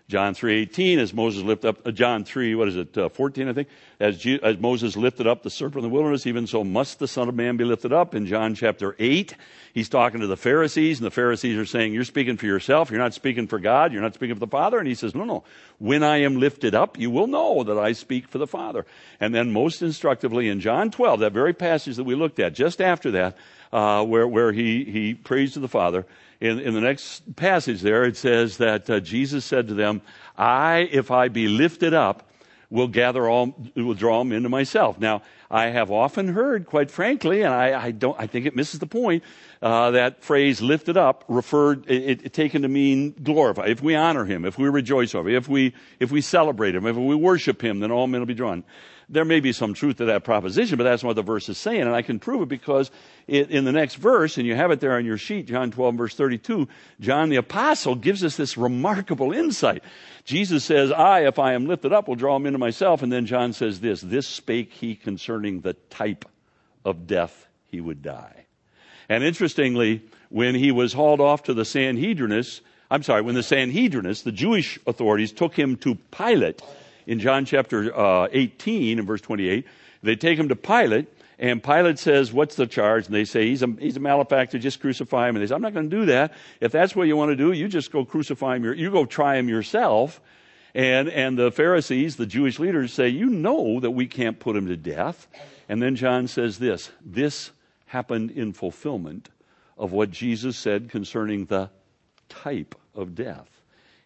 [0.07, 3.53] John 3.18, as Moses lifted up, uh, John 3, what is it, uh, 14, I
[3.53, 3.69] think?
[3.99, 7.07] As, Je- as Moses lifted up the serpent in the wilderness, even so must the
[7.07, 8.13] Son of Man be lifted up.
[8.13, 9.35] In John chapter 8,
[9.73, 12.99] he's talking to the Pharisees, and the Pharisees are saying, You're speaking for yourself, you're
[12.99, 14.77] not speaking for God, you're not speaking for the Father.
[14.77, 15.43] And he says, No, no.
[15.79, 18.85] When I am lifted up, you will know that I speak for the Father.
[19.19, 22.79] And then, most instructively, in John 12, that very passage that we looked at, just
[22.79, 23.35] after that,
[23.75, 26.05] uh, where, where he, he prays to the Father,
[26.39, 30.01] in, in the next passage there, it says that uh, Jesus said to them,
[30.37, 32.31] I, if I be lifted up,
[32.69, 34.97] will gather all, will draw them into myself.
[34.97, 38.79] Now, I have often heard, quite frankly, and I, I don't, I think it misses
[38.79, 39.23] the point,
[39.61, 43.65] uh, that phrase lifted up referred, it, it, taken to mean glorify.
[43.65, 46.87] If we honor him, if we rejoice over him, if we, if we celebrate him,
[46.87, 48.63] if we worship him, then all men will be drawn
[49.09, 51.81] there may be some truth to that proposition, but that's what the verse is saying.
[51.81, 52.91] And I can prove it because
[53.27, 55.95] it, in the next verse, and you have it there on your sheet, John 12,
[55.95, 56.67] verse 32,
[56.99, 59.83] John the Apostle gives us this remarkable insight.
[60.23, 63.03] Jesus says, I, if I am lifted up, will draw him into myself.
[63.03, 66.25] And then John says this, this spake he concerning the type
[66.83, 68.45] of death he would die.
[69.07, 74.23] And interestingly, when he was hauled off to the Sanhedrinists, I'm sorry, when the Sanhedrinists,
[74.23, 76.61] the Jewish authorities, took him to Pilate,
[77.07, 79.65] in John chapter uh, 18 and verse 28.
[80.03, 81.07] They take him to Pilate,
[81.39, 83.07] and Pilate says, What's the charge?
[83.07, 85.35] And they say, He's a, he's a malefactor, just crucify him.
[85.35, 86.33] And they say, I'm not going to do that.
[86.61, 88.65] If that's what you want to do, you just go crucify him.
[88.65, 90.21] You go try him yourself.
[90.73, 94.67] And, and the Pharisees, the Jewish leaders, say, You know that we can't put him
[94.67, 95.27] to death.
[95.67, 97.51] And then John says this this
[97.87, 99.29] happened in fulfillment
[99.77, 101.69] of what Jesus said concerning the
[102.29, 103.54] type of death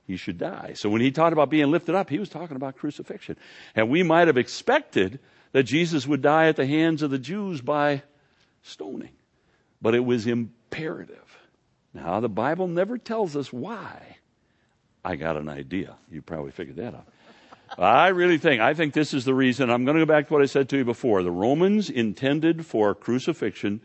[0.09, 0.73] he should die.
[0.73, 3.37] So when he talked about being lifted up, he was talking about crucifixion.
[3.75, 5.19] And we might have expected
[5.51, 8.01] that Jesus would die at the hands of the Jews by
[8.63, 9.11] stoning.
[9.79, 11.37] But it was imperative.
[11.93, 14.17] Now, the Bible never tells us why.
[15.05, 15.95] I got an idea.
[16.09, 17.07] You probably figured that out.
[17.77, 19.69] I really think, I think this is the reason.
[19.69, 21.21] I'm going to go back to what I said to you before.
[21.21, 23.79] The Romans intended for crucifixion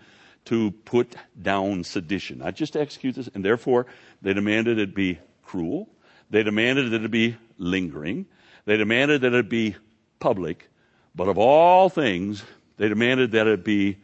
[0.47, 3.85] to put down sedition, not just to execute this, and therefore
[4.23, 5.91] they demanded it be cruel,
[6.35, 8.27] they demanded that it be lingering.
[8.65, 9.77] They demanded that it be
[10.19, 10.69] public.
[11.15, 12.43] But of all things,
[12.77, 13.99] they demanded that it be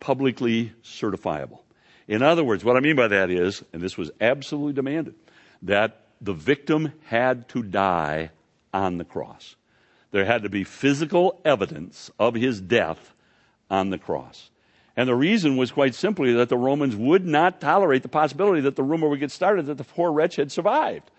[0.00, 1.60] publicly certifiable.
[2.08, 5.14] In other words, what I mean by that is, and this was absolutely demanded,
[5.62, 8.30] that the victim had to die
[8.72, 9.54] on the cross.
[10.10, 13.14] There had to be physical evidence of his death
[13.70, 14.50] on the cross.
[14.96, 18.74] And the reason was quite simply that the Romans would not tolerate the possibility that
[18.74, 21.12] the rumor would get started that the poor wretch had survived.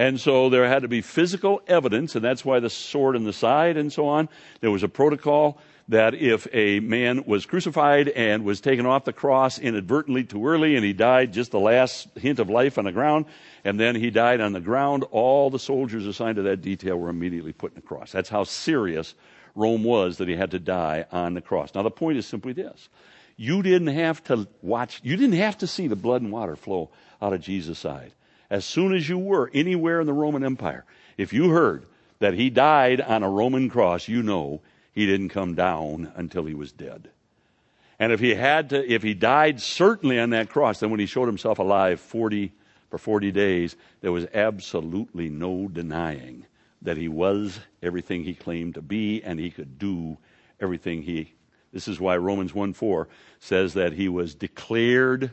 [0.00, 3.34] And so there had to be physical evidence, and that's why the sword in the
[3.34, 4.30] side and so on.
[4.62, 5.58] There was a protocol
[5.88, 10.74] that if a man was crucified and was taken off the cross inadvertently too early
[10.74, 13.26] and he died just the last hint of life on the ground,
[13.62, 17.10] and then he died on the ground, all the soldiers assigned to that detail were
[17.10, 18.10] immediately put in the cross.
[18.10, 19.14] That's how serious
[19.54, 21.74] Rome was that he had to die on the cross.
[21.74, 22.88] Now the point is simply this.
[23.36, 26.88] You didn't have to watch, you didn't have to see the blood and water flow
[27.20, 28.14] out of Jesus' side
[28.50, 30.84] as soon as you were anywhere in the Roman Empire,
[31.16, 31.86] if you heard
[32.18, 34.60] that he died on a Roman cross, you know
[34.92, 37.10] he didn't come down until he was dead.
[37.98, 41.06] And if he had to, if he died certainly on that cross, then when he
[41.06, 42.52] showed himself alive 40,
[42.90, 46.44] for 40 days, there was absolutely no denying
[46.82, 50.18] that he was everything he claimed to be and he could do
[50.60, 51.32] everything he,
[51.72, 53.08] this is why Romans 1 4
[53.38, 55.30] says that he was declared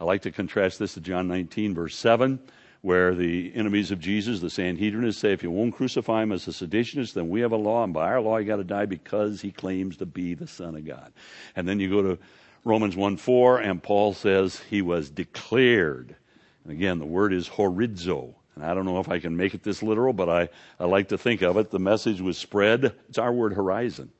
[0.00, 2.40] I like to contrast this to John 19, verse 7,
[2.82, 6.50] where the enemies of Jesus, the Sanhedrinists, say, if you won't crucify him as a
[6.50, 9.40] seditionist, then we have a law, and by our law, you got to die because
[9.40, 11.12] he claims to be the Son of God.
[11.54, 12.18] And then you go to
[12.64, 16.16] Romans 1 4, and Paul says he was declared.
[16.64, 18.34] And again, the word is horizo.
[18.56, 20.48] And I don't know if I can make it this literal, but I,
[20.78, 21.70] I like to think of it.
[21.70, 22.94] The message was spread.
[23.08, 24.12] It's our word horizon.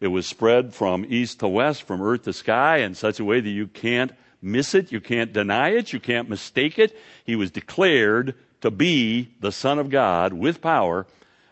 [0.00, 3.40] It was spread from east to west, from earth to sky, in such a way
[3.40, 4.12] that you can't
[4.44, 4.92] miss it.
[4.92, 5.92] You can't deny it.
[5.92, 6.96] You can't mistake it.
[7.24, 11.06] He was declared to be the Son of God with power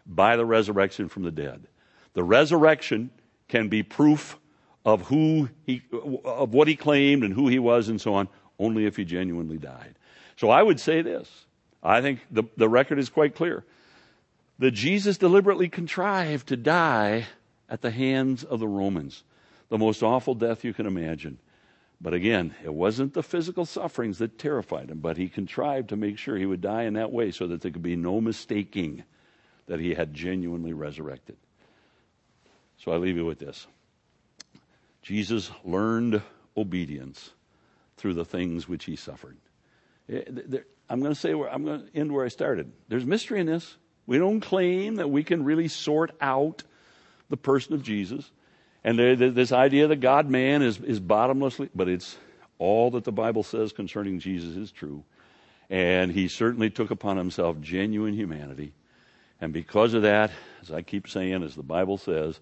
[0.07, 1.67] by the resurrection from the dead.
[2.15, 3.11] The resurrection
[3.49, 4.39] can be proof
[4.85, 5.83] of who he,
[6.25, 8.29] of what he claimed and who he was and so on,
[8.59, 9.95] only if he genuinely died.
[10.37, 11.29] So I would say this.
[11.83, 13.65] I think the, the record is quite clear
[14.59, 17.27] that Jesus deliberately contrived to die
[17.69, 19.25] at the hands of the Romans,
[19.69, 21.39] the most awful death you can imagine.
[22.03, 26.19] But again, it wasn't the physical sufferings that terrified him, but he contrived to make
[26.19, 29.05] sure he would die in that way so that there could be no mistaking
[29.67, 31.37] that he had genuinely resurrected.
[32.77, 33.69] So I leave you with this
[35.03, 36.23] Jesus learned
[36.57, 37.31] obedience
[37.97, 39.37] through the things which he suffered.
[40.09, 40.23] Eh,
[40.91, 42.73] I'm going to say where I'm going to end where I started.
[42.89, 43.77] There's mystery in this.
[44.07, 46.65] We don't claim that we can really sort out
[47.31, 48.33] the person of Jesus.
[48.85, 52.17] And this idea that God man is, is bottomlessly, but it's
[52.59, 55.05] all that the Bible says concerning Jesus is true.
[55.71, 58.73] And he certainly took upon himself genuine humanity.
[59.41, 60.31] And because of that,
[60.63, 62.39] as I keep saying, as the Bible says,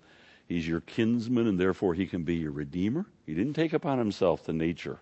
[0.48, 3.06] he's your kinsman and therefore he can be your redeemer.
[3.26, 4.98] He didn't take upon himself the nature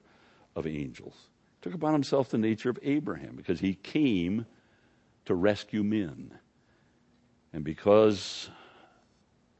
[0.55, 1.15] of angels.
[1.15, 4.45] He took upon himself the nature of Abraham because he came
[5.27, 6.33] to rescue men.
[7.53, 8.51] And because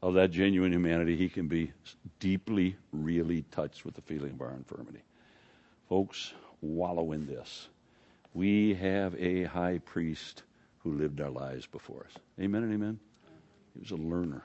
[0.01, 1.71] of that genuine humanity, he can be
[2.19, 5.01] deeply, really touched with the feeling of our infirmity.
[5.89, 7.67] Folks, wallow in this.
[8.33, 10.43] We have a high priest
[10.83, 12.13] who lived our lives before us.
[12.39, 12.99] Amen and amen.
[13.73, 14.43] He was a learner.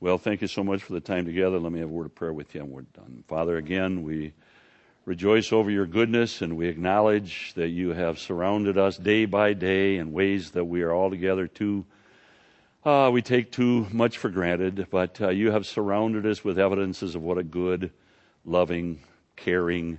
[0.00, 1.60] Well, thank you so much for the time together.
[1.60, 3.22] Let me have a word of prayer with you and we're done.
[3.28, 4.32] Father, again, we
[5.04, 9.98] rejoice over your goodness and we acknowledge that you have surrounded us day by day
[9.98, 11.84] in ways that we are altogether too
[12.84, 17.14] uh, we take too much for granted, but uh, you have surrounded us with evidences
[17.14, 17.92] of what a good,
[18.44, 19.00] loving,
[19.36, 19.98] caring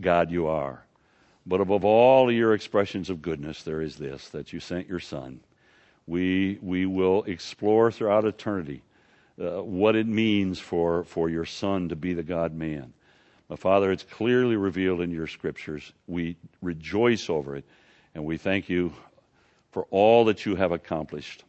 [0.00, 0.82] God you are.
[1.44, 5.40] But above all your expressions of goodness, there is this that you sent your Son.
[6.06, 8.82] We, we will explore throughout eternity
[9.40, 12.94] uh, what it means for, for your Son to be the God man.
[13.50, 15.92] My Father, it's clearly revealed in your scriptures.
[16.06, 17.64] We rejoice over it,
[18.14, 18.92] and we thank you
[19.70, 21.44] for all that you have accomplished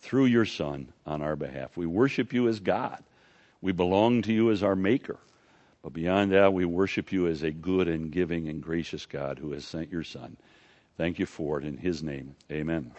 [0.00, 1.76] through your Son on our behalf.
[1.76, 3.02] We worship you as God.
[3.60, 5.18] We belong to you as our Maker.
[5.82, 9.52] But beyond that, we worship you as a good and giving and gracious God who
[9.52, 10.36] has sent your Son.
[10.96, 11.64] Thank you for it.
[11.64, 12.92] In His name, amen.